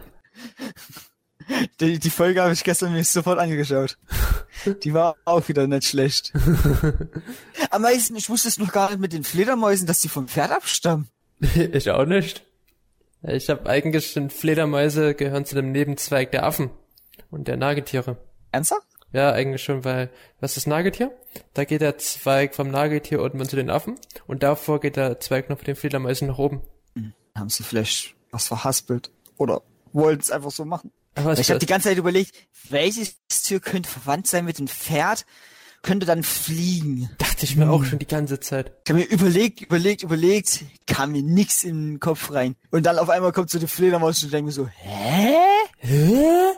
die, 1.80 2.00
die 2.00 2.10
Folge 2.10 2.42
habe 2.42 2.54
ich 2.54 2.64
gestern 2.64 2.94
mir 2.94 3.04
sofort 3.04 3.40
angeschaut. 3.40 3.98
Die 4.84 4.94
war 4.94 5.16
auch 5.26 5.48
wieder 5.48 5.68
nicht 5.68 5.86
schlecht. 5.88 6.34
Am 7.72 7.82
meisten, 7.82 8.16
ich 8.16 8.30
wusste 8.30 8.50
es 8.50 8.58
noch 8.58 8.72
gar 8.72 8.90
nicht 8.90 9.00
mit 9.00 9.14
den 9.14 9.24
Fledermäusen, 9.24 9.88
dass 9.88 10.02
die 10.02 10.10
vom 10.10 10.28
Pferd 10.28 10.52
abstammen. 10.52 11.08
ich 11.40 11.90
auch 11.90 12.06
nicht. 12.06 12.46
Ich 13.24 13.50
habe 13.50 13.70
eigentlich 13.70 14.12
schon 14.12 14.30
Fledermäuse 14.30 15.14
gehören 15.14 15.46
zu 15.46 15.56
dem 15.56 15.72
Nebenzweig 15.72 16.32
der 16.32 16.46
Affen 16.46 16.70
und 17.32 17.48
der 17.48 17.58
Nagetiere. 17.58 18.18
Ernsthaft? 18.52 18.88
Ja, 19.12 19.32
eigentlich 19.32 19.64
schon, 19.64 19.84
weil, 19.84 20.12
was 20.40 20.58
ist 20.58 20.68
Nagetier? 20.68 21.12
Da 21.54 21.66
geht 21.66 21.82
der 21.82 21.98
Zweig 21.98 22.56
vom 22.56 22.70
Nagetier 22.70 23.22
unten 23.22 23.44
zu 23.48 23.56
den 23.56 23.70
Affen 23.70 23.96
und 24.28 24.44
davor 24.44 24.80
geht 24.80 24.96
der 24.98 25.20
Zweig 25.20 25.50
noch 25.50 25.58
von 25.58 25.66
den 25.66 25.76
Fledermäusen 25.76 26.28
nach 26.28 26.38
oben. 26.38 26.62
Haben 27.36 27.50
sie 27.50 27.64
vielleicht 27.64 28.16
was 28.32 28.48
verhaspelt? 28.48 29.12
Oder 29.38 29.62
wollten 29.94 30.22
es 30.22 30.32
einfach 30.32 30.52
so 30.52 30.66
machen? 30.66 30.92
Ich 31.16 31.50
habe 31.50 31.60
die 31.60 31.66
ganze 31.66 31.90
Zeit 31.90 31.98
überlegt, 31.98 32.34
welches 32.70 33.16
Tier 33.28 33.60
könnte 33.60 33.90
verwandt 33.90 34.28
sein 34.28 34.46
mit 34.46 34.60
dem 34.60 34.68
Pferd, 34.68 35.26
könnte 35.82 36.06
dann 36.06 36.24
fliegen. 36.24 37.10
dachte 37.18 37.46
ich 37.46 37.56
mir 37.56 37.70
auch 37.70 37.84
schon 37.84 38.00
die 38.00 38.08
ganze 38.08 38.40
Zeit. 38.40 38.74
Ich 38.86 38.92
habe 38.92 39.00
mir 39.00 39.06
überlegt, 39.06 39.62
überlegt, 39.62 40.04
überlegt, 40.04 40.64
kam 40.86 41.14
mir 41.14 41.24
nix 41.24 41.64
in 41.64 41.94
den 41.94 42.00
Kopf 42.00 42.32
rein. 42.32 42.56
Und 42.72 42.86
dann 42.86 43.00
auf 43.00 43.10
einmal 43.10 43.32
kommt 43.32 43.50
so 43.50 43.60
die 43.60 43.68
Fledermaus 43.68 44.24
und 44.24 44.34
denke 44.34 44.48
mir 44.48 44.52
so, 44.52 44.68
hä? 44.68 45.36
Hä? 45.78 46.54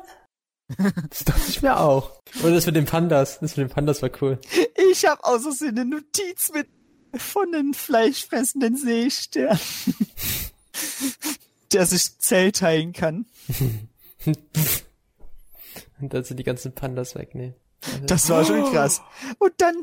Das 1.10 1.26
dachte 1.26 1.42
ich 1.50 1.62
mir 1.62 1.80
auch. 1.80 2.22
Und 2.44 2.54
das 2.54 2.66
mit 2.66 2.76
den 2.76 2.86
Pandas, 2.86 3.40
das 3.40 3.58
mit 3.58 3.68
den 3.68 3.74
Pandas 3.74 4.02
war 4.02 4.10
cool. 4.22 4.40
Ich 4.92 5.06
habe 5.06 5.24
außersehen 5.24 5.78
eine 5.78 5.90
Notiz 5.90 6.52
mit 6.54 6.68
von 7.16 7.52
den 7.52 7.74
fleischfressenden 7.74 8.78
Seestern, 8.78 9.60
der 11.74 11.86
sich 11.86 12.20
Zell 12.20 12.52
teilen 12.52 12.94
kann. 12.94 13.26
Und 16.00 16.14
dann 16.14 16.24
sind 16.24 16.38
die 16.38 16.44
ganzen 16.44 16.74
Pandas 16.74 17.16
weg, 17.16 17.36
nee. 17.36 17.54
Das 18.06 18.30
war 18.30 18.46
schon 18.46 18.72
krass. 18.72 19.02
Und 19.40 19.54
dann, 19.58 19.76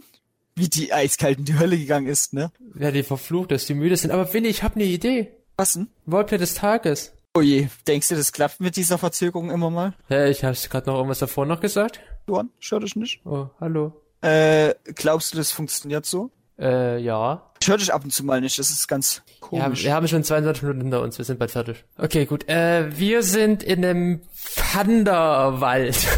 wie 0.54 0.68
die 0.68 0.92
eiskalt 0.92 1.38
in 1.38 1.44
die 1.44 1.58
Hölle 1.58 1.78
gegangen 1.78 2.06
ist, 2.06 2.32
ne? 2.32 2.50
Ja, 2.78 2.90
die 2.90 3.02
verflucht, 3.02 3.50
dass 3.50 3.66
die 3.66 3.74
müde 3.74 3.96
sind. 3.96 4.10
Aber 4.10 4.32
Willi, 4.32 4.48
ich 4.48 4.62
habe 4.62 4.76
eine 4.76 4.84
Idee. 4.84 5.32
Was 5.56 5.72
denn? 5.74 5.88
Roleplay 6.10 6.38
des 6.38 6.54
Tages. 6.54 7.12
Oh 7.38 7.40
je, 7.40 7.68
denkst 7.86 8.08
du, 8.08 8.16
das 8.16 8.32
klappt 8.32 8.58
mit 8.58 8.74
dieser 8.74 8.98
Verzögerung 8.98 9.52
immer 9.52 9.70
mal? 9.70 9.94
Ja, 10.08 10.26
ich 10.26 10.42
hab's 10.42 10.68
gerade 10.68 10.90
noch 10.90 10.96
irgendwas 10.96 11.20
davor 11.20 11.46
noch 11.46 11.60
gesagt. 11.60 12.00
Johann, 12.26 12.50
stört 12.58 12.82
dich 12.82 12.96
nicht? 12.96 13.24
Oh, 13.24 13.46
hallo. 13.60 13.92
Äh, 14.22 14.74
glaubst 14.96 15.32
du, 15.32 15.36
das 15.36 15.52
funktioniert 15.52 16.04
so? 16.04 16.32
Äh, 16.58 16.98
ja. 16.98 17.48
Ich 17.60 17.68
höre 17.68 17.76
dich 17.76 17.94
ab 17.94 18.02
und 18.02 18.10
zu 18.10 18.24
mal 18.24 18.40
nicht, 18.40 18.58
das 18.58 18.70
ist 18.70 18.88
ganz 18.88 19.22
Ja, 19.28 19.34
komisch. 19.62 19.84
wir 19.84 19.94
haben 19.94 20.08
schon 20.08 20.24
22 20.24 20.64
Minuten 20.64 20.80
hinter 20.80 21.00
uns, 21.00 21.16
wir 21.18 21.24
sind 21.24 21.38
bald 21.38 21.52
fertig. 21.52 21.84
Okay, 21.96 22.26
gut. 22.26 22.48
Äh, 22.48 22.98
wir 22.98 23.22
sind 23.22 23.62
in 23.62 23.84
einem 23.84 24.22
Panda-Wald. 24.56 26.08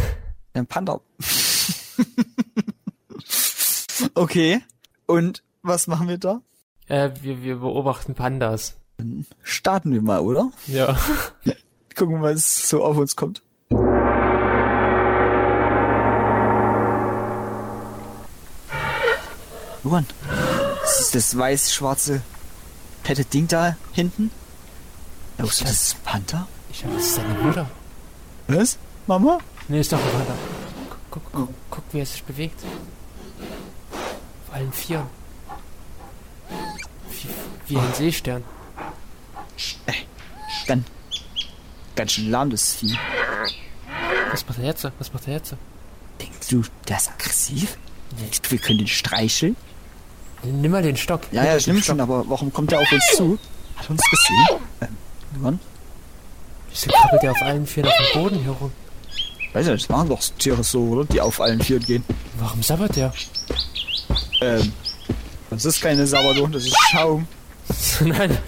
Ein 0.54 0.66
Panda. 0.66 1.02
okay. 4.14 4.62
Und 5.04 5.42
was 5.60 5.86
machen 5.86 6.08
wir 6.08 6.16
da? 6.16 6.40
Äh, 6.88 7.10
wir, 7.20 7.42
wir 7.42 7.56
beobachten 7.56 8.14
Pandas. 8.14 8.79
Starten 9.42 9.92
wir 9.92 10.02
mal, 10.02 10.20
oder? 10.20 10.50
Ja. 10.66 10.98
Gucken, 11.96 12.22
was 12.22 12.68
so 12.68 12.84
auf 12.84 12.96
uns 12.96 13.16
kommt. 13.16 13.42
Johann, 19.82 20.06
das 20.82 21.00
ist 21.00 21.14
das 21.14 21.36
weiß-schwarze 21.36 22.22
fette 23.02 23.24
Ding 23.24 23.48
da 23.48 23.76
hinten? 23.92 24.30
Glaubst 25.36 25.60
du, 25.60 25.64
das 25.64 25.72
ist 25.72 25.96
ein 25.96 26.02
Panther? 26.04 26.46
Ich 26.70 26.84
hab, 26.84 26.94
das 26.94 27.02
ist 27.02 27.14
seine 27.16 27.34
Mutter. 27.34 27.68
Was? 28.46 28.78
Mama? 29.06 29.38
Nee, 29.66 29.80
ist 29.80 29.92
doch 29.92 29.98
ein 29.98 30.10
Panda. 30.12 30.34
Guck, 31.10 31.22
guck, 31.24 31.32
guck, 31.32 31.54
guck, 31.70 31.84
wie 31.92 31.98
er 31.98 32.06
sich 32.06 32.22
bewegt. 32.22 32.60
Auf 34.46 34.54
allen 34.54 34.72
Vieren. 34.72 35.06
Wie, 37.66 37.72
wie 37.72 37.78
ein 37.78 37.94
Seestern. 37.94 38.44
Ey, 39.86 39.94
ganz, 40.66 40.86
ganz 41.96 42.12
schön 42.12 42.30
lahm, 42.30 42.50
das 42.50 42.74
Vieh. 42.74 42.96
Was 44.30 44.46
macht 44.46 44.58
er 44.58 44.64
jetzt? 44.64 44.86
Was 44.98 45.12
macht 45.12 45.26
er 45.26 45.34
jetzt? 45.34 45.54
Denkst 46.20 46.48
du, 46.48 46.62
der 46.88 46.96
ist 46.96 47.10
aggressiv? 47.10 47.76
Denkst 48.20 48.42
du, 48.42 48.50
wir 48.52 48.58
können 48.58 48.78
den 48.78 48.88
streicheln? 48.88 49.56
Nimm 50.42 50.70
mal 50.72 50.82
den 50.82 50.96
Stock. 50.96 51.22
Ja, 51.32 51.42
Nimm 51.42 51.50
ja, 51.50 51.56
ich 51.56 51.62
Stock. 51.64 51.82
schon, 51.84 52.00
aber 52.00 52.24
warum 52.28 52.52
kommt 52.52 52.72
er 52.72 52.80
auf 52.80 52.90
uns 52.92 53.04
zu? 53.16 53.38
Hat 53.76 53.86
er 53.86 53.90
uns 53.90 54.02
gesehen? 54.10 54.60
Ähm, 54.80 54.96
Johann? 55.36 55.60
Wieso 56.70 56.90
krabbelt 56.90 57.22
der 57.22 57.30
auf 57.32 57.42
allen 57.42 57.66
Vieren 57.66 57.88
auf 57.90 57.94
dem 58.12 58.22
Boden 58.22 58.42
herum? 58.42 58.72
Weiß 59.52 59.66
nicht, 59.66 59.82
das 59.82 59.88
machen 59.88 60.08
doch 60.08 60.20
Tiere 60.38 60.62
so, 60.62 60.80
oder? 60.84 61.04
Die 61.06 61.20
auf 61.20 61.40
allen 61.40 61.60
Vieren 61.60 61.84
gehen. 61.84 62.04
Warum 62.38 62.62
sabbert 62.62 62.94
der? 62.96 63.12
Ähm, 64.40 64.72
das 65.50 65.64
ist 65.64 65.80
keine 65.82 66.06
Sauerloh, 66.06 66.46
das 66.46 66.64
ist 66.64 66.76
Schaum. 66.92 67.26
Nein, 68.00 68.38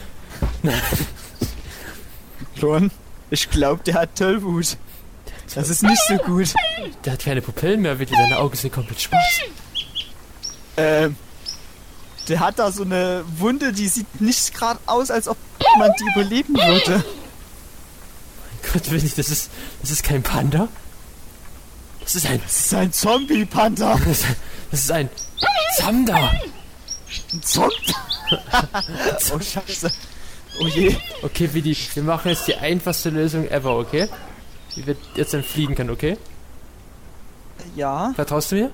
Schon. 2.59 2.91
Ich 3.31 3.51
glaube, 3.51 3.83
der 3.85 3.95
hat 3.95 4.17
Tollwut. 4.17 4.77
Das 5.55 5.69
ist 5.69 5.83
nicht 5.83 6.01
so 6.09 6.17
gut. 6.19 6.55
der 7.05 7.15
hat 7.15 7.25
keine 7.25 7.43
Pupillen 7.43 7.83
mehr, 7.83 7.99
wirklich. 7.99 8.19
Seine 8.19 8.39
Augen 8.39 8.57
sind 8.57 8.73
komplett 8.73 9.01
schwarz. 9.01 9.41
Ähm, 10.77 11.17
der 12.29 12.41
hat 12.41 12.59
da 12.59 12.71
so 12.71 12.85
eine 12.85 13.25
Wunde, 13.39 13.73
die 13.73 13.89
sieht 13.89 14.21
nicht 14.21 14.55
gerade 14.55 14.81
aus, 14.87 15.11
als 15.11 15.29
ob 15.29 15.37
man 15.79 15.91
die 15.99 16.05
überleben 16.13 16.55
würde. 16.55 17.05
Gott, 18.73 18.91
will 18.91 19.05
ich, 19.05 19.15
das 19.15 19.29
ist, 19.29 19.51
das 19.81 19.91
ist 19.91 20.05
kein 20.05 20.23
Panda. 20.23 20.69
Das 22.01 22.17
ist 22.17 22.27
ein, 22.27 22.41
Das 22.43 22.61
ist 22.61 22.75
ein 22.75 22.93
Zombie-Panther. 22.93 23.99
das 24.07 24.21
ist, 24.21 24.27
das 24.71 24.81
ist 24.81 24.93
ein 24.93 25.11
Zamda. 25.77 26.33
Ein 27.33 27.43
Zombie? 27.43 27.95
oh, 29.35 29.41
scheiße. 29.41 29.93
Oh 30.61 30.67
je. 30.67 30.95
Okay, 31.23 31.49
Willi, 31.53 31.77
wir 31.95 32.03
machen 32.03 32.29
jetzt 32.31 32.47
die 32.47 32.57
einfachste 32.57 33.11
Lösung 33.11 33.49
ever, 33.49 33.79
okay? 33.79 34.09
Wie 34.75 34.87
wir 34.87 34.97
jetzt 35.15 35.35
entfliehen 35.35 35.75
können, 35.75 35.91
okay? 35.91 36.17
Ja, 37.75 38.13
Vertraust 38.15 38.53
du 38.53 38.57
mir? 38.57 38.71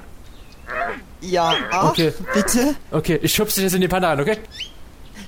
ja, 1.20 1.54
ah, 1.70 1.88
Okay. 1.88 2.12
bitte? 2.34 2.74
Okay, 2.90 3.18
ich 3.22 3.32
schubse 3.34 3.56
dich 3.56 3.64
jetzt 3.64 3.74
in 3.74 3.80
die 3.80 3.88
Panne 3.88 4.08
rein, 4.08 4.20
okay? 4.20 4.38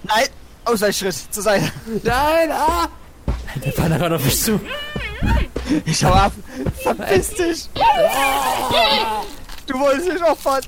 Nein, 0.04 0.26
Ausweichschritt, 0.64 1.14
zur 1.30 1.42
Seite. 1.42 1.70
Nein, 2.02 2.50
ah! 2.52 2.88
Der 3.64 3.70
Panne 3.72 4.00
ran 4.00 4.12
auf 4.12 4.24
mich 4.24 4.40
zu. 4.40 4.60
Ich 5.84 6.04
hau 6.04 6.12
ab. 6.12 6.32
Verpiss 6.82 7.30
dich. 7.34 7.68
Du 9.66 9.78
wolltest 9.78 10.08
mich 10.12 10.22
opfern. 10.22 10.62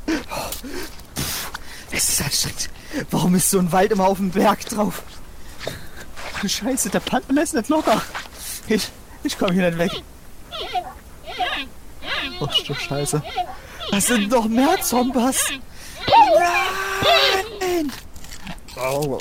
Es 1.90 2.08
ist 2.08 2.22
anstrengend. 2.22 2.70
Warum 3.10 3.34
ist 3.34 3.50
so 3.50 3.58
ein 3.58 3.70
Wald 3.72 3.90
immer 3.92 4.06
auf 4.06 4.18
dem 4.18 4.30
Berg 4.30 4.64
drauf? 4.66 5.02
Scheiße, 6.48 6.90
der 6.90 7.00
Panther 7.00 7.32
lässt 7.32 7.54
nicht 7.54 7.68
locker. 7.68 8.02
Ich, 8.68 8.88
ich 9.22 9.38
komme 9.38 9.52
hier 9.52 9.70
nicht 9.70 9.78
weg. 9.78 9.92
Oh, 12.40 12.48
du 12.66 12.74
Scheiße. 12.74 13.22
Das 13.90 14.06
sind 14.06 14.30
noch 14.30 14.48
mehr 14.48 14.80
Zombies. 14.80 15.52
Nein! 17.60 17.92
Oh. 18.76 19.20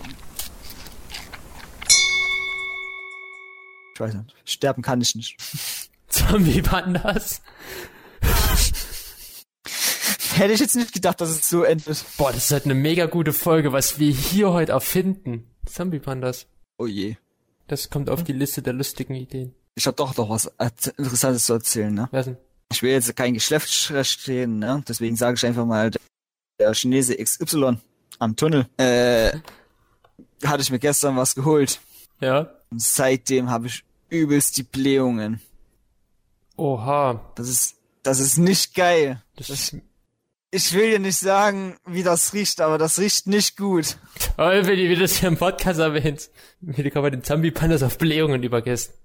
Ich 3.93 3.99
weiß 3.99 4.13
nicht. 4.13 4.35
Sterben 4.45 4.81
kann 4.81 5.01
ich 5.01 5.13
nicht. 5.15 5.37
Zombie-Pandas. 6.07 7.41
Hätte 10.35 10.53
ich 10.53 10.59
jetzt 10.59 10.75
nicht 10.75 10.93
gedacht, 10.93 11.21
dass 11.21 11.29
es 11.29 11.49
so 11.49 11.63
endet. 11.63 12.03
Boah, 12.17 12.31
das 12.31 12.45
ist 12.45 12.51
halt 12.51 12.65
eine 12.65 12.73
mega 12.73 13.05
gute 13.05 13.33
Folge, 13.33 13.73
was 13.73 13.99
wir 13.99 14.11
hier 14.11 14.51
heute 14.51 14.71
erfinden. 14.71 15.51
Zombie-Pandas. 15.65 16.47
Oh 16.81 16.87
je. 16.87 17.15
Das 17.67 17.91
kommt 17.91 18.09
auf 18.09 18.23
die 18.23 18.33
Liste 18.33 18.63
der 18.63 18.73
lustigen 18.73 19.13
Ideen. 19.13 19.53
Ich 19.75 19.85
hab 19.85 19.97
doch 19.97 20.17
noch 20.17 20.31
was 20.31 20.51
Interessantes 20.97 21.45
zu 21.45 21.53
erzählen, 21.53 21.93
ne? 21.93 22.09
Wer 22.09 22.23
denn? 22.23 22.37
Ich 22.71 22.81
will 22.81 22.89
jetzt 22.89 23.15
kein 23.15 23.35
Geschlechtsrecht 23.35 24.21
stehen, 24.21 24.57
ne? 24.57 24.83
Deswegen 24.87 25.15
sage 25.15 25.35
ich 25.35 25.45
einfach 25.45 25.67
mal, 25.67 25.91
der 26.57 26.73
Chinese 26.73 27.15
XY 27.15 27.77
am 28.17 28.35
Tunnel, 28.35 28.67
äh, 28.77 29.31
hatte 30.43 30.63
ich 30.63 30.71
mir 30.71 30.79
gestern 30.79 31.17
was 31.17 31.35
geholt. 31.35 31.79
Ja? 32.19 32.49
Und 32.71 32.81
seitdem 32.81 33.51
habe 33.51 33.67
ich 33.67 33.83
übelst 34.09 34.57
die 34.57 34.63
Blähungen. 34.63 35.39
Oha. 36.57 37.31
Das 37.35 37.47
ist, 37.47 37.75
das 38.01 38.19
ist 38.19 38.39
nicht 38.39 38.73
geil. 38.73 39.21
Das 39.35 39.51
ist 39.51 39.75
Ich 40.53 40.73
will 40.73 40.91
dir 40.91 40.99
nicht 40.99 41.17
sagen, 41.17 41.77
wie 41.85 42.03
das 42.03 42.33
riecht, 42.33 42.59
aber 42.59 42.77
das 42.77 42.99
riecht 42.99 43.25
nicht 43.25 43.55
gut. 43.55 43.95
toll, 44.35 44.67
wenn 44.67 44.77
du 44.77 44.97
das 44.97 45.15
hier 45.15 45.29
im 45.29 45.37
Podcast 45.37 45.79
erwähnst. 45.79 46.29
Wie 46.59 46.83
du 46.83 46.89
gerade 46.91 47.11
den 47.11 47.23
Zombie-Pandas 47.23 47.83
auf 47.83 47.97
Blähungen 47.97 48.43
übergehst. 48.43 48.93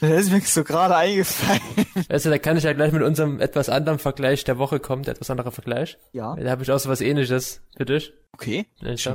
Das 0.00 0.10
ist 0.10 0.30
mir 0.30 0.40
so 0.42 0.62
gerade 0.62 0.94
eingefallen. 0.94 1.62
Weißt 2.08 2.26
du, 2.26 2.30
da 2.30 2.36
kann 2.36 2.58
ich 2.58 2.64
ja 2.64 2.74
gleich 2.74 2.92
mit 2.92 3.02
unserem 3.02 3.40
etwas 3.40 3.70
anderen 3.70 3.98
Vergleich 3.98 4.44
der 4.44 4.58
Woche 4.58 4.78
kommen, 4.78 5.04
der 5.04 5.14
etwas 5.14 5.30
anderer 5.30 5.50
Vergleich. 5.50 5.96
Ja. 6.12 6.36
Da 6.36 6.50
habe 6.50 6.62
ich 6.62 6.70
auch 6.70 6.78
so 6.78 6.90
was 6.90 7.00
ähnliches 7.00 7.62
für 7.74 7.86
dich. 7.86 8.12
Okay. 8.34 8.66
Ich. 8.82 9.08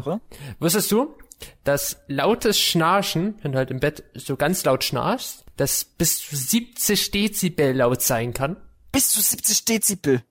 Wusstest 0.59 0.91
du, 0.91 1.15
dass 1.63 1.97
lautes 2.07 2.59
Schnarchen, 2.59 3.35
wenn 3.43 3.51
du 3.51 3.59
halt 3.59 3.69
im 3.69 3.79
Bett 3.79 4.03
so 4.15 4.37
ganz 4.37 4.63
laut 4.65 4.83
schnarchst, 4.83 5.45
das 5.55 5.83
bis 5.85 6.19
zu 6.19 6.35
70 6.35 7.11
Dezibel 7.11 7.75
laut 7.75 8.01
sein 8.01 8.33
kann? 8.33 8.57
Bis 8.91 9.09
zu 9.09 9.21
70 9.21 9.65
Dezibel. 9.65 10.23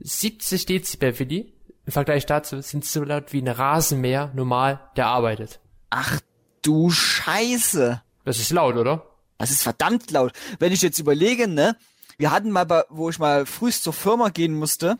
70 0.00 0.66
Dezibel, 0.66 1.18
Willi. 1.18 1.52
Im 1.86 1.92
Vergleich 1.92 2.24
dazu 2.26 2.60
sind 2.60 2.84
so 2.84 3.04
laut 3.04 3.32
wie 3.32 3.42
ein 3.42 3.48
Rasenmäher 3.48 4.32
normal, 4.34 4.80
der 4.96 5.06
arbeitet. 5.08 5.60
Ach 5.90 6.20
du 6.62 6.90
Scheiße. 6.90 8.02
Das 8.24 8.38
ist 8.38 8.50
laut, 8.50 8.76
oder? 8.76 9.06
Das 9.38 9.50
ist 9.50 9.62
verdammt 9.62 10.10
laut. 10.10 10.32
Wenn 10.58 10.72
ich 10.72 10.82
jetzt 10.82 10.98
überlege, 10.98 11.46
ne, 11.46 11.76
wir 12.16 12.30
hatten 12.30 12.50
mal, 12.50 12.64
bei, 12.64 12.84
wo 12.88 13.10
ich 13.10 13.18
mal 13.18 13.46
frühst 13.46 13.82
zur 13.82 13.92
Firma 13.92 14.30
gehen 14.30 14.54
musste, 14.54 14.98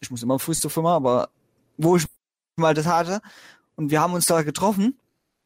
ich 0.00 0.10
muss 0.10 0.22
immer 0.22 0.38
frühst 0.38 0.62
zur 0.62 0.70
Firma, 0.70 0.94
aber 0.94 1.30
wo 1.76 1.96
ich 1.96 2.06
mal 2.56 2.74
das 2.74 2.86
hatte, 2.86 3.20
und 3.76 3.90
wir 3.90 4.00
haben 4.00 4.14
uns 4.14 4.26
da 4.26 4.42
getroffen, 4.42 4.98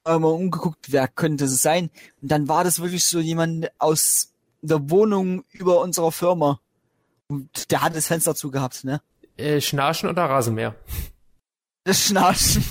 haben 0.04 0.22
mal 0.22 0.28
umgeguckt, 0.28 0.92
wer 0.92 1.08
könnte 1.08 1.44
es 1.44 1.62
sein, 1.62 1.90
und 2.20 2.30
dann 2.30 2.48
war 2.48 2.64
das 2.64 2.80
wirklich 2.80 3.04
so 3.04 3.20
jemand 3.20 3.70
aus 3.78 4.34
der 4.60 4.90
Wohnung 4.90 5.44
über 5.52 5.80
unserer 5.80 6.12
Firma. 6.12 6.60
Und 7.28 7.70
der 7.70 7.82
hat 7.82 7.94
das 7.94 8.06
Fenster 8.06 8.34
zugehabt, 8.34 8.84
ne? 8.84 9.00
Äh, 9.36 9.60
Schnarchen 9.60 10.08
oder 10.08 10.24
Rasenmäher? 10.24 10.74
Das 11.84 12.02
Schnarchen. 12.06 12.64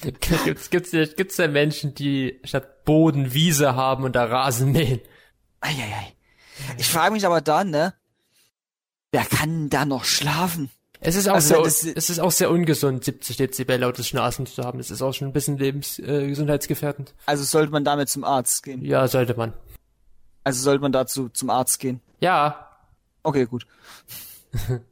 gibt's, 0.44 0.70
gibt's, 0.70 0.90
gibt's 0.92 1.36
ja 1.36 1.48
Menschen, 1.48 1.94
die 1.94 2.40
statt 2.44 2.84
Boden 2.84 3.32
Wiese 3.32 3.74
haben 3.74 4.04
und 4.04 4.14
da 4.14 4.24
Rasen 4.24 4.72
mähen? 4.72 5.00
Eieiei. 5.60 6.12
Ich 6.78 6.88
frage 6.88 7.12
mich 7.14 7.26
aber 7.26 7.40
dann, 7.40 7.70
ne? 7.70 7.94
Wer 9.12 9.24
kann 9.24 9.70
da 9.70 9.84
noch 9.84 10.04
schlafen? 10.04 10.70
Es 11.00 11.16
ist 11.16 11.28
auch 11.28 11.34
Also, 11.34 11.54
sehr, 11.54 11.62
das- 11.62 11.96
es 11.96 12.10
ist 12.10 12.18
auch 12.18 12.30
sehr 12.30 12.50
ungesund, 12.50 13.04
70 13.04 13.36
Dezibel 13.36 13.78
lautes 13.78 14.08
Schnarchen 14.08 14.46
zu 14.46 14.62
haben. 14.62 14.78
Das 14.78 14.90
ist 14.90 15.02
auch 15.02 15.12
schon 15.12 15.28
ein 15.28 15.32
bisschen 15.32 15.58
lebens, 15.58 15.98
äh, 15.98 16.26
gesundheitsgefährdend. 16.28 17.14
Also 17.26 17.44
sollte 17.44 17.72
man 17.72 17.84
damit 17.84 18.08
zum 18.08 18.24
Arzt 18.24 18.62
gehen. 18.62 18.84
Ja, 18.84 19.06
sollte 19.08 19.34
man. 19.34 19.52
Also 20.44 20.62
sollte 20.62 20.82
man 20.82 20.92
dazu 20.92 21.28
zum 21.30 21.50
Arzt 21.50 21.78
gehen. 21.80 22.00
Ja. 22.20 22.70
Okay, 23.24 23.46
gut. 23.46 23.66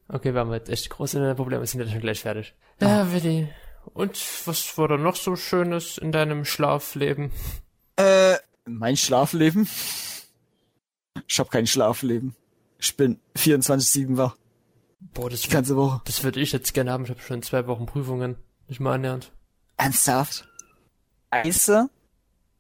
Okay, 0.09 0.35
wir 0.35 0.41
haben 0.41 0.53
jetzt 0.53 0.69
echt 0.69 0.91
große 0.91 1.37
Probleme, 1.37 1.65
sind 1.69 1.81
ja 1.81 1.87
schon 1.87 2.01
gleich 2.01 2.21
fertig. 2.21 2.53
Ja, 2.81 3.13
Willi. 3.13 3.49
Und 3.95 4.19
was 4.45 4.77
war 4.77 4.89
da 4.89 4.97
noch 4.97 5.15
so 5.15 5.37
Schönes 5.37 5.99
in 5.99 6.11
deinem 6.11 6.45
Schlafleben? 6.45 7.31
Äh, 7.95 8.39
mein 8.65 8.97
Schlafleben? 8.97 9.69
Ich 11.29 11.39
hab 11.39 11.53
kein 11.53 11.69
Schlafleben. 11.69 12.35
Ich 12.79 12.97
bin 12.97 13.21
24-7 13.37 14.17
wach. 14.17 14.37
Boah, 14.99 15.31
das, 15.31 15.43
Die 15.43 15.49
ganze 15.51 15.77
Woche. 15.77 16.01
das 16.07 16.25
würde 16.25 16.41
ich 16.41 16.51
jetzt 16.51 16.75
gerne 16.75 16.91
haben. 16.91 17.05
Ich 17.05 17.11
habe 17.11 17.21
schon 17.21 17.43
zwei 17.43 17.67
Wochen 17.69 17.87
Prüfungen. 17.87 18.37
Nicht 18.67 18.81
mal 18.81 18.95
annähernd. 18.95 19.33
Ernsthaft? 19.77 20.49
Scheiße? 21.33 21.89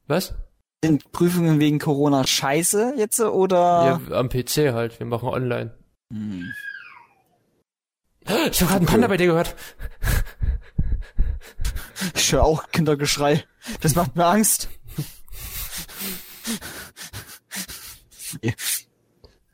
Was? 0.06 0.34
Sind 0.84 1.12
Prüfungen 1.12 1.60
wegen 1.60 1.78
Corona 1.78 2.26
scheiße 2.26 2.94
jetzt 2.96 3.20
oder? 3.20 4.00
Ja, 4.08 4.18
am 4.18 4.28
PC 4.28 4.72
halt. 4.72 4.98
Wir 4.98 5.06
machen 5.06 5.28
online. 5.28 5.72
Hm. 6.12 6.52
Ich 8.24 8.30
habe 8.30 8.50
gerade 8.50 8.74
einen 8.76 8.86
Panda 8.86 9.06
bei 9.06 9.16
dir 9.16 9.26
gehört. 9.26 9.54
Ich 12.14 12.32
höre 12.32 12.42
auch 12.44 12.68
Kindergeschrei. 12.72 13.44
Das 13.80 13.94
macht 13.94 14.16
mir 14.16 14.26
Angst. 14.26 14.68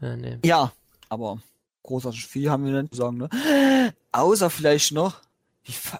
Ja, 0.00 0.16
nee. 0.16 0.38
Ja, 0.44 0.72
aber 1.08 1.42
großartig 1.82 2.26
viel 2.26 2.50
haben 2.50 2.64
wir 2.64 2.80
nicht 2.82 2.94
zu 2.94 3.00
sagen, 3.00 3.18
ne? 3.18 3.92
Außer 4.12 4.48
vielleicht 4.48 4.92
noch, 4.92 5.20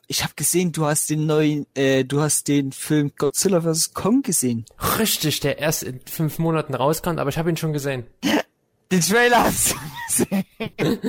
ich 0.07 0.23
habe 0.23 0.35
gesehen, 0.35 0.73
du 0.73 0.87
hast 0.87 1.11
den 1.11 1.27
neuen, 1.27 1.67
äh, 1.75 2.05
du 2.05 2.21
hast 2.21 2.49
den 2.49 2.73
Film 2.73 3.13
Godzilla 3.17 3.61
vs. 3.61 3.93
Kong 3.93 4.23
gesehen. 4.23 4.65
Richtig, 4.99 5.41
der 5.41 5.59
erst 5.59 5.83
in 5.83 6.01
fünf 6.07 6.39
Monaten 6.39 6.75
rauskommt, 6.75 7.19
aber 7.19 7.31
ich 7.31 7.39
habe 7.39 7.51
ihn 7.51 7.57
schon 7.57 7.73
gesehen. 7.73 8.07
Den 8.91 9.03
Trailer 9.03 9.45
hast 9.45 9.73
du 9.73 9.77
gesehen. 10.07 10.45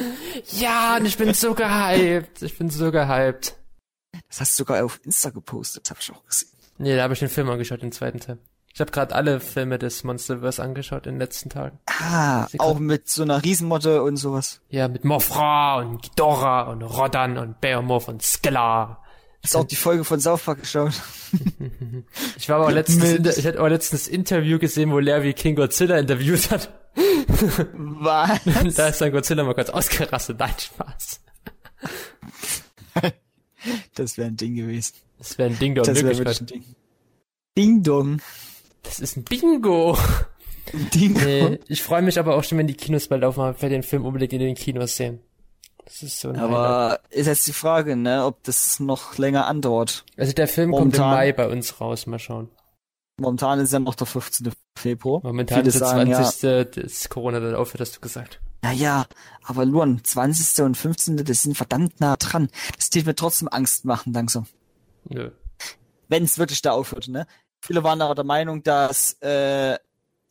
Ja, 0.60 0.98
und 0.98 1.06
ich 1.06 1.16
bin 1.16 1.34
so 1.34 1.54
gehypt. 1.54 2.42
Ich 2.42 2.58
bin 2.58 2.70
so 2.70 2.92
gehypt. 2.92 3.56
Das 4.28 4.42
hast 4.42 4.60
du 4.60 4.64
sogar 4.64 4.84
auf 4.84 5.00
Insta 5.06 5.30
gepostet, 5.30 5.86
das 5.86 5.92
habe 5.92 6.00
ich 6.02 6.12
auch 6.12 6.26
gesehen. 6.26 6.50
Nee, 6.78 6.98
da 6.98 7.04
habe 7.04 7.14
ich 7.14 7.20
den 7.20 7.30
Film 7.30 7.50
angeschaut, 7.50 7.82
den 7.82 7.94
zweiten 7.94 8.20
Teil. 8.20 8.38
Ich 8.74 8.80
habe 8.82 8.92
gerade 8.92 9.16
alle 9.16 9.40
Filme 9.40 9.80
des 9.80 10.04
Monsterverse 10.04 10.62
angeschaut 10.62 11.08
in 11.08 11.16
den 11.16 11.20
letzten 11.20 11.50
Tagen. 11.50 11.80
Ah, 11.88 12.48
auch 12.60 12.80
mit 12.80 13.10
so 13.10 13.24
einer 13.24 13.44
Riesenmotte 13.44 14.04
und 14.04 14.18
sowas. 14.18 14.62
Ja, 14.70 14.88
mit 14.88 15.04
Mothra 15.04 15.80
und 15.80 16.02
Ghidorah 16.02 16.64
und 16.64 16.84
Rodan 16.84 17.38
und 17.38 17.60
Behemoth 17.62 18.08
und 18.08 18.22
Skelar. 18.22 19.04
Hast 19.44 19.56
auch 19.56 19.64
die 19.64 19.76
Folge 19.76 20.04
von 20.04 20.20
South 20.20 20.44
Park 20.44 20.62
geschaut? 20.62 20.94
Ich 22.38 22.50
war 22.50 22.58
aber 22.58 22.72
letztens, 22.72 23.38
ich 23.38 23.46
hatte 23.46 23.60
aber 23.60 23.70
letztens 23.70 24.08
Interview 24.08 24.60
gesehen, 24.60 24.92
wo 24.92 25.00
Larry 25.00 25.34
King 25.34 25.56
Godzilla 25.56 25.98
interviewt 25.98 26.52
hat. 26.52 26.70
Was? 27.74 28.40
Da 28.76 28.88
ist 28.88 29.00
dann 29.02 29.12
Godzilla 29.12 29.44
mal 29.44 29.56
kurz 29.56 29.70
ausgerastet. 29.70 30.40
Nein, 30.40 30.54
Spaß. 30.58 31.22
Das 33.96 34.18
wäre 34.18 34.28
ein 34.28 34.38
Ding 34.38 34.56
gewesen. 34.56 34.96
Das 35.18 35.38
wäre 35.38 35.50
ein 35.50 35.60
Ding 35.60 35.76
der 35.76 35.84
Das 35.84 35.96
wäre 36.02 36.18
wirklich 36.18 36.42
ein 36.42 36.46
Ding. 36.48 36.64
Ding 37.58 37.84
Dong. 37.84 38.22
Das 38.84 39.00
ist 39.00 39.18
ein 39.18 39.24
Bingo. 39.24 39.98
Ding 40.94 41.14
Nee, 41.14 41.60
ich 41.68 41.82
freue 41.82 42.02
mich 42.02 42.20
aber 42.20 42.36
auch 42.36 42.44
schon, 42.44 42.58
wenn 42.60 42.68
die 42.68 42.76
Kinos 42.76 43.08
bald 43.08 43.24
aufmachen, 43.24 43.56
für 43.56 43.70
den 43.70 43.82
Film 43.84 44.06
unbedingt 44.06 44.34
in 44.34 44.40
den 44.40 44.56
Kinos 44.56 44.96
sehen. 44.98 45.20
Das 45.86 46.04
ist 46.04 46.20
so 46.20 46.30
ein 46.30 46.38
Highlight. 46.40 46.54
Aber 46.54 47.00
ist 47.10 47.26
jetzt 47.26 47.48
die 47.48 47.54
Frage, 47.54 47.96
ne, 47.96 48.24
ob 48.26 48.44
das 48.44 48.80
noch 48.80 49.18
länger 49.18 49.48
andauert. 49.48 50.06
Also 50.18 50.34
der 50.34 50.48
Film 50.48 50.70
kommt 50.72 50.94
im 50.94 51.00
momentan- 51.02 51.10
Mai 51.12 51.34
bei 51.34 51.48
uns 51.48 51.82
raus, 51.82 52.06
mal 52.06 52.20
schauen. 52.20 52.50
Momentan 53.20 53.60
ist 53.60 53.74
ja 53.74 53.80
noch 53.80 53.96
der 53.96 54.06
15. 54.08 54.52
Februar. 54.78 55.22
Momentan 55.24 55.66
ist 55.66 55.80
der 55.80 55.88
sagen, 55.88 56.14
20. 56.14 56.84
das 56.84 57.10
Corona 57.10 57.40
dann 57.40 57.56
aufhört, 57.56 57.82
hast 57.82 57.96
du 57.98 58.00
gesagt. 58.02 58.40
Naja, 58.62 59.08
aber 59.44 59.66
Luan, 59.66 60.02
20. 60.04 60.64
und 60.64 60.76
15. 60.76 61.18
das 61.18 61.42
sind 61.42 61.58
verdammt 61.58 62.00
nah 62.00 62.16
dran. 62.18 62.50
Das 62.78 62.90
tut 62.92 63.06
mir 63.08 63.16
trotzdem 63.16 63.48
Angst 63.50 63.86
machen, 63.86 64.14
langsam. 64.14 64.46
Nö. 65.06 65.32
Wenn 66.08 66.24
es 66.24 66.38
wirklich 66.38 66.62
da 66.62 66.72
aufhört, 66.72 67.08
ne? 67.08 67.26
Viele 67.62 67.84
waren 67.84 68.02
aber 68.02 68.16
der 68.16 68.24
Meinung, 68.26 68.64
dass 68.64 69.14
äh, 69.22 69.78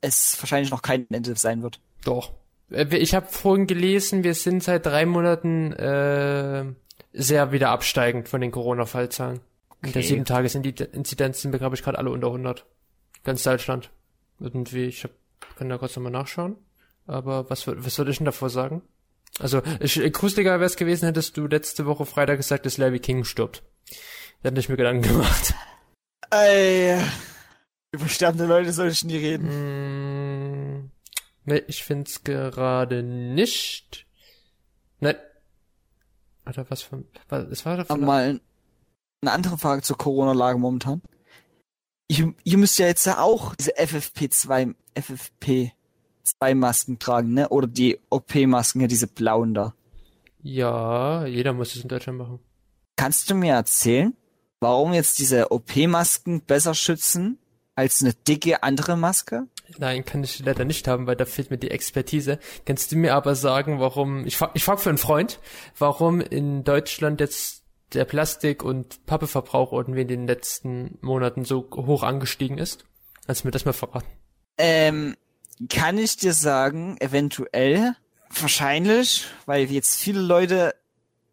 es 0.01 0.37
wahrscheinlich 0.41 0.71
noch 0.71 0.83
kein 0.83 1.07
Ende 1.11 1.35
sein 1.37 1.63
wird. 1.63 1.81
Doch. 2.05 2.33
Äh, 2.71 2.87
Ich 2.97 3.15
habe 3.15 3.27
vorhin 3.29 3.67
gelesen, 3.67 4.25
wir 4.25 4.35
sind 4.35 4.63
seit 4.63 4.87
drei 4.87 5.07
Monaten 5.07 5.73
äh, 5.73 6.65
sehr 7.13 7.53
wieder 7.53 7.71
absteigend 7.71 8.29
von 8.29 8.41
den 8.41 8.51
Corona-Fallzahlen. 8.51 9.41
In 9.83 9.93
der 9.93 10.01
Okay. 10.01 10.09
sieben 10.09 10.25
Tages 10.25 10.55
Inzidenz 10.55 11.43
sind 11.43 11.53
wir, 11.53 11.59
glaube 11.59 11.77
ich, 11.77 11.83
gerade 11.83 11.99
alle 11.99 12.11
unter 12.11 12.29
100. 12.29 12.65
Ganz 13.25 13.43
Deutschland. 13.43 13.91
Irgendwie, 14.41 14.85
ich 14.87 15.05
hab, 15.05 15.11
kann 15.57 15.69
da 15.69 15.79
kurz 15.79 15.95
nochmal 15.97 16.13
nachschauen. 16.13 16.57
Aber 17.07 17.49
was, 17.51 17.67
würd- 17.67 17.77
was 17.85 17.97
würde 17.99 18.11
ich 18.11 18.19
denn 18.19 18.25
davor 18.27 18.51
sagen? 18.51 18.83
Also, 19.41 19.63
ich, 19.81 19.95
gruseliger 20.13 20.53
wäre 20.55 20.65
es 20.65 20.77
gewesen, 20.77 21.07
hättest 21.07 21.37
du 21.37 21.47
letzte 21.47 21.87
Woche 21.87 22.07
Freitag 22.07 22.39
gesagt, 22.39 22.67
dass 22.67 22.77
Larry 22.79 22.99
King 22.99 23.25
stirbt. 23.25 23.63
Da 24.43 24.51
hätte 24.51 24.61
ich 24.61 24.69
mir 24.69 24.77
Gedanken 24.77 25.03
gemacht. 25.09 25.55
Ey, 26.31 27.01
über 27.93 28.09
sterbende 28.09 28.47
Leute 28.47 28.73
soll 28.73 28.89
ich 28.89 29.05
nie 29.05 29.17
reden. 29.17 29.49
Mm, 29.49 30.91
ne, 31.45 31.59
ich 31.61 31.85
find's 31.85 32.23
gerade 32.23 33.03
nicht. 33.03 34.07
Nein. 35.01 35.17
Oder 36.47 36.69
was 36.71 36.83
für, 36.83 37.05
was, 37.29 37.45
es 37.45 37.65
war 37.65 37.79
davon. 37.79 38.01
mal 38.01 38.41
eine 39.21 39.33
andere 39.33 39.59
Frage 39.59 39.83
zur 39.83 39.97
Corona-Lage 39.97 40.59
momentan. 40.59 41.03
Ihr, 42.09 42.35
ihr 42.45 42.59
müsst 42.59 42.79
ja 42.79 42.87
jetzt 42.87 43.05
ja 43.07 43.21
auch 43.21 43.55
diese 43.55 43.77
FFP2, 43.77 44.75
FFP2-Masken 44.95 46.99
tragen, 46.99 47.35
ne? 47.35 47.49
Oder 47.51 47.67
die 47.67 47.99
OP-Masken, 48.11 48.81
ja, 48.81 48.87
diese 48.87 49.07
blauen 49.07 49.55
da. 49.55 49.75
Ja, 50.43 51.27
jeder 51.27 51.53
muss 51.53 51.75
es 51.75 51.83
in 51.83 51.89
Deutschland 51.89 52.19
machen. 52.19 52.39
Kannst 52.97 53.29
du 53.29 53.35
mir 53.35 53.55
erzählen, 53.55 54.17
warum 54.61 54.93
jetzt 54.93 55.19
diese 55.19 55.51
OP-Masken 55.51 56.43
besser 56.43 56.75
schützen 56.75 57.39
als 57.75 58.03
eine 58.03 58.15
dicke 58.15 58.63
andere 58.63 58.97
Maske? 58.97 59.47
Nein, 59.77 60.05
kann 60.05 60.25
ich 60.25 60.39
leider 60.41 60.65
nicht 60.65 60.89
haben, 60.89 61.07
weil 61.07 61.17
da 61.17 61.27
fehlt 61.27 61.51
mir 61.51 61.59
die 61.59 61.71
Expertise. 61.71 62.39
Kannst 62.65 62.91
du 62.91 62.97
mir 62.97 63.15
aber 63.15 63.35
sagen, 63.35 63.81
warum, 63.81 64.27
ich 64.27 64.39
ich 64.55 64.65
frag 64.65 64.81
für 64.81 64.89
einen 64.89 64.99
Freund, 64.99 65.41
warum 65.77 66.21
in 66.21 66.65
Deutschland 66.65 67.21
jetzt 67.21 67.63
der 67.93 68.05
Plastik- 68.05 68.65
und 68.65 69.05
Pappeverbrauch 69.07 69.73
irgendwie 69.73 70.03
in 70.03 70.09
den 70.09 70.27
letzten 70.27 70.99
Monaten 71.01 71.45
so 71.45 71.69
hoch 71.75 72.03
angestiegen 72.03 72.59
ist? 72.59 72.85
Kannst 73.27 73.45
du 73.45 73.49
mir 73.49 73.53
das 73.53 73.65
mal 73.65 73.73
verraten? 73.73 74.09
Ähm, 74.57 75.17
kann 75.69 75.99
ich 75.99 76.17
dir 76.17 76.33
sagen, 76.33 76.97
eventuell, 77.01 77.95
wahrscheinlich, 78.31 79.27
weil 79.47 79.71
jetzt 79.71 79.97
viele 79.97 80.21
Leute 80.21 80.75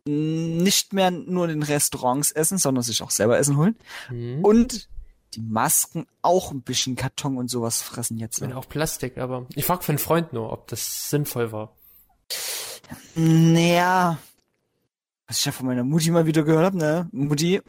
nicht 0.08 0.94
mehr 0.94 1.12
nur 1.12 1.46
in 1.46 1.60
den 1.60 1.64
Restaurants 1.64 2.32
essen, 2.32 2.58
sondern 2.58 2.84
sich 2.84 3.02
auch 3.02 3.12
selber 3.12 3.38
Essen 3.38 3.58
holen. 3.58 3.76
Hm. 4.08 4.44
Und 4.44 4.88
die 5.34 5.42
Masken 5.42 6.06
auch 6.22 6.52
ein 6.52 6.62
bisschen 6.62 6.96
Karton 6.96 7.38
und 7.38 7.50
sowas 7.50 7.82
fressen 7.82 8.18
jetzt. 8.18 8.40
Wenn 8.42 8.54
auch 8.54 8.70
Plastik, 8.70 9.18
aber 9.18 9.48
ich 9.56 9.66
frag 9.66 9.84
für 9.84 9.92
einen 9.92 10.00
Freund 10.00 10.32
nur, 10.32 10.52
ob 10.52 10.68
das 10.68 11.10
sinnvoll 11.10 11.52
war. 11.52 11.76
Naja, 13.16 14.18
was 15.28 15.40
ich 15.40 15.46
ja 15.46 15.52
von 15.52 15.66
meiner 15.66 15.84
Mutti 15.84 16.12
mal 16.12 16.26
wieder 16.26 16.44
gehört 16.44 16.66
habe, 16.66 16.78
ne? 16.78 17.10
Mutti, 17.12 17.62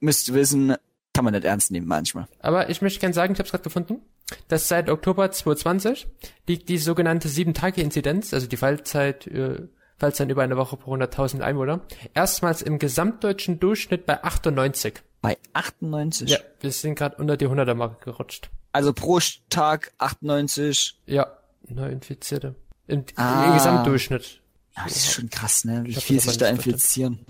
müsst 0.00 0.28
ihr 0.28 0.34
wissen, 0.34 0.76
kann 1.14 1.24
man 1.24 1.34
nicht 1.34 1.44
ernst 1.44 1.70
nehmen 1.70 1.86
manchmal. 1.86 2.28
Aber 2.40 2.70
ich 2.70 2.82
möchte 2.82 3.00
gerne 3.00 3.14
sagen, 3.14 3.32
ich 3.32 3.38
habe 3.38 3.46
es 3.46 3.50
gerade 3.50 3.64
gefunden, 3.64 4.02
dass 4.48 4.68
seit 4.68 4.90
Oktober 4.90 5.30
2020 5.30 6.06
liegt 6.46 6.68
die 6.68 6.78
sogenannte 6.78 7.28
7-Tage-Inzidenz, 7.28 8.34
also 8.34 8.46
die 8.46 8.56
Fallzeit, 8.56 9.26
äh, 9.26 9.68
Fallzeit 9.98 10.30
über 10.30 10.42
eine 10.42 10.56
Woche 10.56 10.76
pro 10.76 10.94
100.000 10.94 11.40
Einwohner, 11.40 11.80
erstmals 12.14 12.62
im 12.62 12.78
gesamtdeutschen 12.78 13.58
Durchschnitt 13.60 14.06
bei 14.06 14.22
98. 14.22 14.94
Bei 15.20 15.36
98. 15.52 16.30
Ja, 16.30 16.38
wir 16.60 16.70
sind 16.70 16.94
gerade 16.94 17.16
unter 17.16 17.36
die 17.36 17.48
100er-Marke 17.48 18.04
gerutscht. 18.04 18.50
Also 18.72 18.92
pro 18.92 19.18
Tag 19.50 19.92
98. 19.98 21.00
Ja, 21.06 21.26
Neuinfizierte. 21.66 22.54
Im, 22.86 23.04
Ah. 23.16 23.46
Im 23.48 23.52
Gesamtdurchschnitt. 23.54 24.40
Ja, 24.76 24.84
das 24.84 24.96
ist 24.96 25.12
schon 25.12 25.28
krass, 25.28 25.64
ne? 25.64 25.82
Wie 25.84 25.94
viel 25.94 26.20
sich 26.20 26.38
da 26.38 26.48
infizieren. 26.48 27.26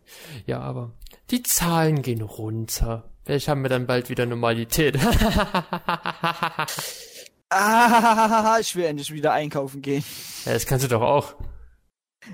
Ja, 0.47 0.61
aber 0.61 0.93
die 1.31 1.43
Zahlen 1.43 2.03
gehen 2.03 2.21
runter. 2.21 3.05
Vielleicht 3.25 3.49
haben 3.49 3.63
wir 3.63 3.71
dann 3.71 3.87
bald 3.87 4.11
wieder 4.11 4.27
Normalität. 4.27 4.99
Ah, 7.51 8.59
ich 8.61 8.77
will 8.77 8.85
endlich 8.85 9.11
wieder 9.13 9.33
einkaufen 9.33 9.81
gehen. 9.81 10.05
ja, 10.45 10.53
das 10.53 10.67
kannst 10.67 10.85
du 10.85 10.89
doch 10.89 11.01
auch. 11.01 11.35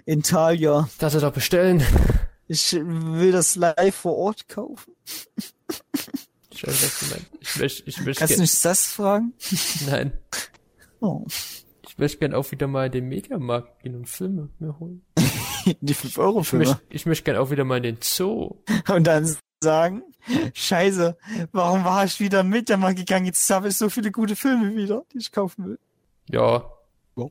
In 0.05 0.23
Thalia. 0.23 0.89
Darfst 0.99 1.17
du 1.17 1.21
doch 1.21 1.33
bestellen. 1.33 1.83
Ich 2.47 2.73
will 2.75 3.33
das 3.33 3.57
live 3.57 3.95
vor 3.95 4.17
Ort 4.17 4.49
kaufen. 4.49 4.93
Ich 6.51 6.67
weiß, 6.67 6.83
was 6.83 7.01
du 7.01 7.07
meinst. 7.15 7.27
Ich 7.41 7.57
möchte, 7.57 7.83
ich 7.89 8.01
möchte 8.03 8.19
Kannst 8.21 8.37
du 8.37 8.41
nicht 8.43 8.65
das 8.65 8.87
fragen? 8.87 9.33
nein. 9.87 10.13
Oh. 11.01 11.25
Ich 11.87 11.99
möchte 11.99 12.19
gern 12.19 12.35
auch 12.35 12.51
wieder 12.51 12.67
mal 12.67 12.87
in 12.87 12.93
den 12.93 13.09
Mediamarkt 13.09 13.83
gehen 13.83 13.95
und 13.95 14.09
Filme 14.09 14.51
mir 14.59 14.79
holen. 14.79 15.03
Die 15.81 15.95
5 15.95 16.19
Euro 16.19 16.41
Ich 16.41 16.53
möchte, 16.53 16.75
Filme. 16.77 16.81
ich 16.91 17.07
möchte 17.07 17.25
gern 17.25 17.37
auch 17.37 17.51
wieder 17.51 17.65
mal 17.65 17.77
in 17.79 17.83
den 17.85 17.99
Zoo. 18.03 18.57
Und 18.89 19.05
dann 19.07 19.37
sagen, 19.63 20.03
scheiße, 20.53 21.17
warum 21.53 21.85
war 21.85 22.05
ich 22.05 22.21
wieder 22.21 22.43
mit 22.43 22.69
der 22.69 22.77
mal 22.77 22.95
gegangen? 22.95 23.27
Jetzt 23.27 23.49
habe 23.51 23.69
ich 23.69 23.77
so 23.77 23.89
viele 23.89 24.11
gute 24.13 24.37
Filme 24.37 24.75
wieder, 24.77 25.05
die 25.13 25.19
ich 25.19 25.33
kaufen 25.33 25.65
will. 25.67 25.79
Ja. 26.29 26.71
Ja. 27.17 27.27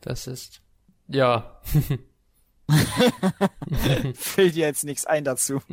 Das 0.00 0.26
ist, 0.26 0.62
ja. 1.10 1.60
Fällt 4.14 4.54
dir 4.54 4.66
jetzt 4.66 4.84
nichts 4.84 5.06
ein 5.06 5.24
dazu. 5.24 5.60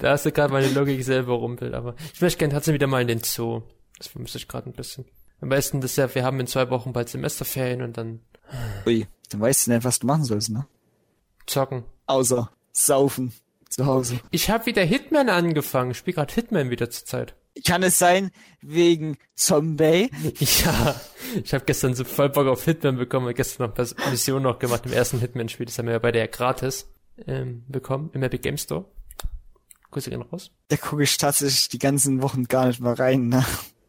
da 0.00 0.10
hast 0.10 0.26
du 0.26 0.32
gerade 0.32 0.52
meine 0.52 0.68
Logik 0.68 1.02
selber 1.04 1.34
rumpelt, 1.34 1.74
aber 1.74 1.94
ich 2.12 2.20
möchte 2.20 2.38
gern 2.38 2.50
trotzdem 2.50 2.74
wieder 2.74 2.86
mal 2.86 3.02
in 3.02 3.08
den 3.08 3.20
Zoo. 3.22 3.62
Das 3.98 4.08
vermisse 4.08 4.38
ich 4.38 4.48
gerade 4.48 4.68
ein 4.68 4.74
bisschen. 4.74 5.06
Am 5.40 5.48
besten 5.48 5.80
das 5.80 5.96
ja, 5.96 6.14
wir 6.14 6.24
haben 6.24 6.38
in 6.40 6.46
zwei 6.46 6.70
Wochen 6.70 6.92
bald 6.92 7.08
Semesterferien 7.08 7.82
und 7.82 7.96
dann 7.96 8.20
Ui, 8.86 9.06
dann 9.30 9.40
weißt 9.40 9.66
du 9.66 9.72
nicht, 9.72 9.84
was 9.84 9.98
du 9.98 10.06
machen 10.06 10.24
sollst, 10.24 10.50
ne? 10.50 10.66
zocken. 11.46 11.84
Außer 12.06 12.50
saufen 12.72 13.32
zu 13.68 13.86
Hause. 13.86 14.20
Ich 14.30 14.50
habe 14.50 14.66
wieder 14.66 14.82
Hitman 14.82 15.28
angefangen. 15.28 15.92
Ich 15.92 15.98
spiele 15.98 16.16
gerade 16.16 16.34
Hitman 16.34 16.70
wieder 16.70 16.90
zur 16.90 17.06
Zeit. 17.06 17.34
Kann 17.64 17.82
es 17.84 17.98
sein, 17.98 18.30
wegen 18.62 19.16
Zombie? 19.34 20.10
Ja, 20.64 21.00
ich 21.42 21.54
habe 21.54 21.64
gestern 21.64 21.94
so 21.94 22.04
voll 22.04 22.28
Bock 22.30 22.46
auf 22.46 22.64
Hitman 22.64 22.96
bekommen. 22.96 23.28
Hab 23.28 23.36
gestern 23.36 23.68
noch 23.68 23.74
Pers- 23.76 23.94
Mission 24.10 24.42
noch 24.42 24.58
gemacht 24.58 24.86
im 24.86 24.92
ersten 24.92 25.18
Hitman-Spiel. 25.20 25.66
Das 25.66 25.78
haben 25.78 25.86
wir 25.86 25.92
ja 25.92 25.98
beide 25.98 26.18
ja 26.18 26.26
gratis 26.26 26.88
ähm, 27.26 27.64
bekommen 27.68 28.10
im 28.12 28.22
Epic 28.22 28.42
Game 28.42 28.56
Store. 28.58 28.84
Grüße 29.90 30.10
gehen 30.10 30.22
raus. 30.22 30.50
Da 30.68 30.76
gucke 30.76 31.04
ich 31.04 31.16
tatsächlich 31.16 31.68
die 31.68 31.78
ganzen 31.78 32.22
Wochen 32.22 32.44
gar 32.44 32.66
nicht 32.66 32.80
mehr 32.80 32.98
rein, 32.98 33.28
ne? 33.28 33.44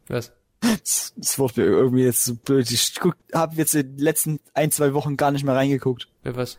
Was? 0.08 0.32
Das, 0.60 1.12
das 1.16 1.38
wurde 1.38 1.60
mir 1.62 1.66
irgendwie 1.66 2.04
jetzt 2.04 2.24
so 2.24 2.34
blöd. 2.36 2.70
Ich 2.70 2.94
guck, 2.98 3.16
hab 3.32 3.54
jetzt 3.54 3.74
in 3.74 3.96
den 3.96 3.98
letzten 3.98 4.40
ein, 4.54 4.70
zwei 4.70 4.94
Wochen 4.94 5.16
gar 5.16 5.32
nicht 5.32 5.44
mehr 5.44 5.54
reingeguckt. 5.56 6.08
Wer 6.22 6.36
was? 6.36 6.58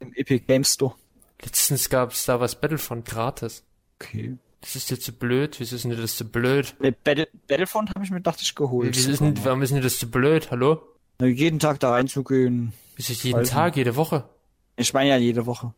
Im 0.00 0.12
Epic 0.14 0.44
Game 0.46 0.64
Store. 0.64 0.94
Letztens 1.42 1.88
gab 1.88 2.14
Star 2.14 2.40
Wars 2.40 2.60
Battlefront 2.60 3.06
gratis. 3.06 3.64
Okay. 3.98 4.36
Das 4.60 4.74
ist 4.74 4.90
dir 4.90 4.98
zu 4.98 5.12
blöd? 5.12 5.60
Wieso 5.60 5.76
ist 5.76 5.84
denn 5.84 5.96
das 5.96 6.16
zu 6.16 6.24
blöd? 6.24 6.74
Ne, 6.80 6.92
Battle, 6.92 7.28
Battlefront 7.46 7.90
habe 7.90 8.04
ich 8.04 8.10
mir, 8.10 8.20
dachte 8.20 8.42
ich, 8.42 8.54
geholt. 8.54 8.96
Wieso 8.96 9.10
ist 9.10 9.20
denn, 9.20 9.44
warum 9.44 9.62
ist 9.62 9.72
denn 9.72 9.82
das 9.82 9.98
zu 9.98 10.10
blöd? 10.10 10.50
Hallo? 10.50 10.82
Na, 11.20 11.26
jeden 11.26 11.58
Tag 11.58 11.80
da 11.80 11.90
reinzugehen. 11.90 12.72
Wieso 12.96 13.12
jeden 13.12 13.40
Weiß 13.40 13.50
Tag, 13.50 13.76
jede 13.76 13.94
Woche? 13.96 14.28
Ich 14.76 14.92
meine 14.92 15.10
ja 15.10 15.16
jede 15.16 15.46
Woche. 15.46 15.74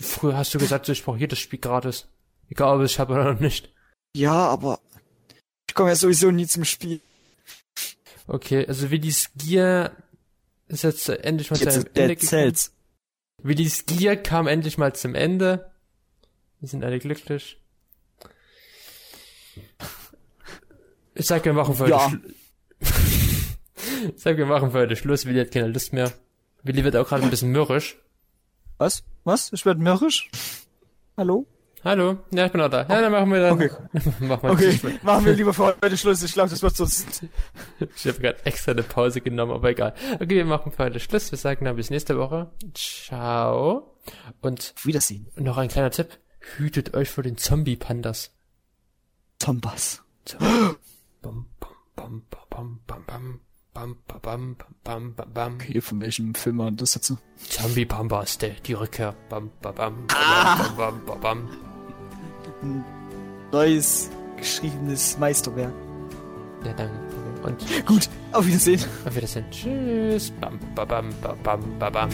Früher 0.00 0.36
hast 0.36 0.52
du 0.54 0.58
gesagt, 0.58 0.88
ich 0.88 1.04
brauche 1.04 1.18
jedes 1.18 1.38
Spiel 1.38 1.60
gratis. 1.60 2.08
Egal, 2.48 2.78
ob 2.78 2.84
ich 2.84 2.98
habe 2.98 3.14
oder 3.14 3.34
nicht. 3.34 3.72
Ja, 4.14 4.48
aber 4.48 4.80
ich 5.68 5.74
komme 5.74 5.90
ja 5.90 5.96
sowieso 5.96 6.30
nie 6.30 6.46
zum 6.46 6.64
Spiel. 6.64 7.00
Okay, 8.26 8.66
also 8.66 8.90
Willis 8.90 9.30
Gear 9.36 9.92
ist 10.68 10.82
jetzt 10.82 11.08
endlich 11.08 11.50
mal 11.50 11.56
zu 11.56 11.68
einem 11.68 11.82
Jetzt 11.82 11.96
Ende 11.96 12.16
gekommen. 12.16 12.54
Willis 13.42 13.86
Gear 13.86 14.16
kam 14.16 14.46
endlich 14.46 14.78
mal 14.78 14.94
zum 14.94 15.14
Ende. 15.14 15.70
Wir 16.60 16.68
sind 16.68 16.84
alle 16.84 16.98
glücklich. 16.98 17.61
Ich 21.22 21.28
sag, 21.28 21.44
wir 21.44 21.52
machen 21.52 21.76
für 21.76 21.84
heute 21.84 21.92
Ja. 21.92 22.12
Ich 24.16 24.20
sag, 24.20 24.36
wir 24.36 24.44
machen 24.46 24.72
für 24.72 24.78
heute 24.78 24.96
Schluss. 24.96 25.24
Willi 25.24 25.38
hat 25.38 25.52
keine 25.52 25.68
Lust 25.68 25.92
mehr. 25.92 26.10
Willi 26.64 26.82
wird 26.82 26.96
auch 26.96 27.08
gerade 27.08 27.22
ein 27.22 27.30
bisschen 27.30 27.52
mürrisch. 27.52 27.96
Was? 28.78 29.04
Was? 29.22 29.52
Ich 29.52 29.64
werde 29.64 29.80
mürrisch? 29.80 30.32
Hallo? 31.16 31.46
Hallo? 31.84 32.18
Ja, 32.32 32.46
ich 32.46 32.50
bin 32.50 32.60
auch 32.60 32.70
da. 32.70 32.80
Ja, 32.88 33.00
dann 33.00 33.12
machen 33.12 33.30
wir 33.30 33.40
dann. 33.40 33.52
Okay. 33.52 33.70
machen 34.18 34.42
wir 34.42 34.50
Okay, 34.50 34.80
machen 35.02 35.24
wir 35.24 35.34
lieber 35.34 35.54
für 35.54 35.76
heute 35.80 35.96
Schluss. 35.96 36.24
Ich 36.24 36.32
glaube, 36.32 36.50
das 36.50 36.60
wird 36.60 36.74
sonst... 36.74 37.24
Ich 37.78 38.04
habe 38.08 38.18
gerade 38.18 38.44
extra 38.44 38.72
eine 38.72 38.82
Pause 38.82 39.20
genommen, 39.20 39.52
aber 39.52 39.70
egal. 39.70 39.94
Okay, 40.14 40.28
wir 40.30 40.44
machen 40.44 40.72
für 40.72 40.82
heute 40.82 40.98
Schluss. 40.98 41.30
Wir 41.30 41.38
sagen 41.38 41.66
dann 41.66 41.76
bis 41.76 41.90
nächste 41.90 42.18
Woche. 42.18 42.50
Ciao. 42.74 43.94
Und 44.40 44.74
Wiedersehen. 44.82 45.28
noch 45.36 45.56
ein 45.56 45.68
kleiner 45.68 45.92
Tipp. 45.92 46.18
Hütet 46.56 46.94
euch 46.94 47.10
vor 47.10 47.22
den 47.22 47.36
Zombie-Pandas. 47.36 48.32
Tombas. 49.38 50.02
Bum, 50.38 50.76
bum, 51.22 51.46
bum, 51.60 51.70
bum, 51.96 52.22
bum, 52.50 52.80
bum, 52.86 53.04
bum. 53.06 53.40
Bam, 53.74 53.96
ba, 54.06 54.18
bam, 54.20 54.56
bam, 54.84 55.14
bam, 55.14 55.32
bam. 55.32 55.54
Okay, 55.54 55.80
von 55.80 55.98
welchem 56.02 56.34
Film 56.34 56.58
war 56.58 56.70
das 56.70 56.92
dazu? 56.92 57.16
Zombie 57.48 57.86
Bombaste, 57.86 58.54
die 58.66 58.74
Rückkehr. 58.74 59.14
Bam, 59.30 59.50
ba, 59.62 59.72
bam, 59.72 60.06
ba, 60.08 60.14
Ah. 60.14 60.56
bam, 60.76 60.76
bam, 60.76 61.06
bam, 61.06 61.20
bam. 61.20 61.48
Ein 62.62 62.84
neues, 63.50 64.10
geschriebenes 64.36 65.16
Meisterwerk. 65.18 65.72
Ja, 66.66 66.74
dann. 66.74 66.90
Und 67.42 67.86
Gut, 67.86 68.10
auf 68.32 68.46
Wiedersehen. 68.46 68.80
auf 69.06 69.16
Wiedersehen. 69.16 69.46
Tschüss. 69.50 70.30
Bam, 70.38 70.58
ba, 70.74 70.84
bam, 70.84 71.08
ba, 71.22 71.34
bam, 71.42 71.78
ba, 71.78 71.88
bam. 71.88 72.10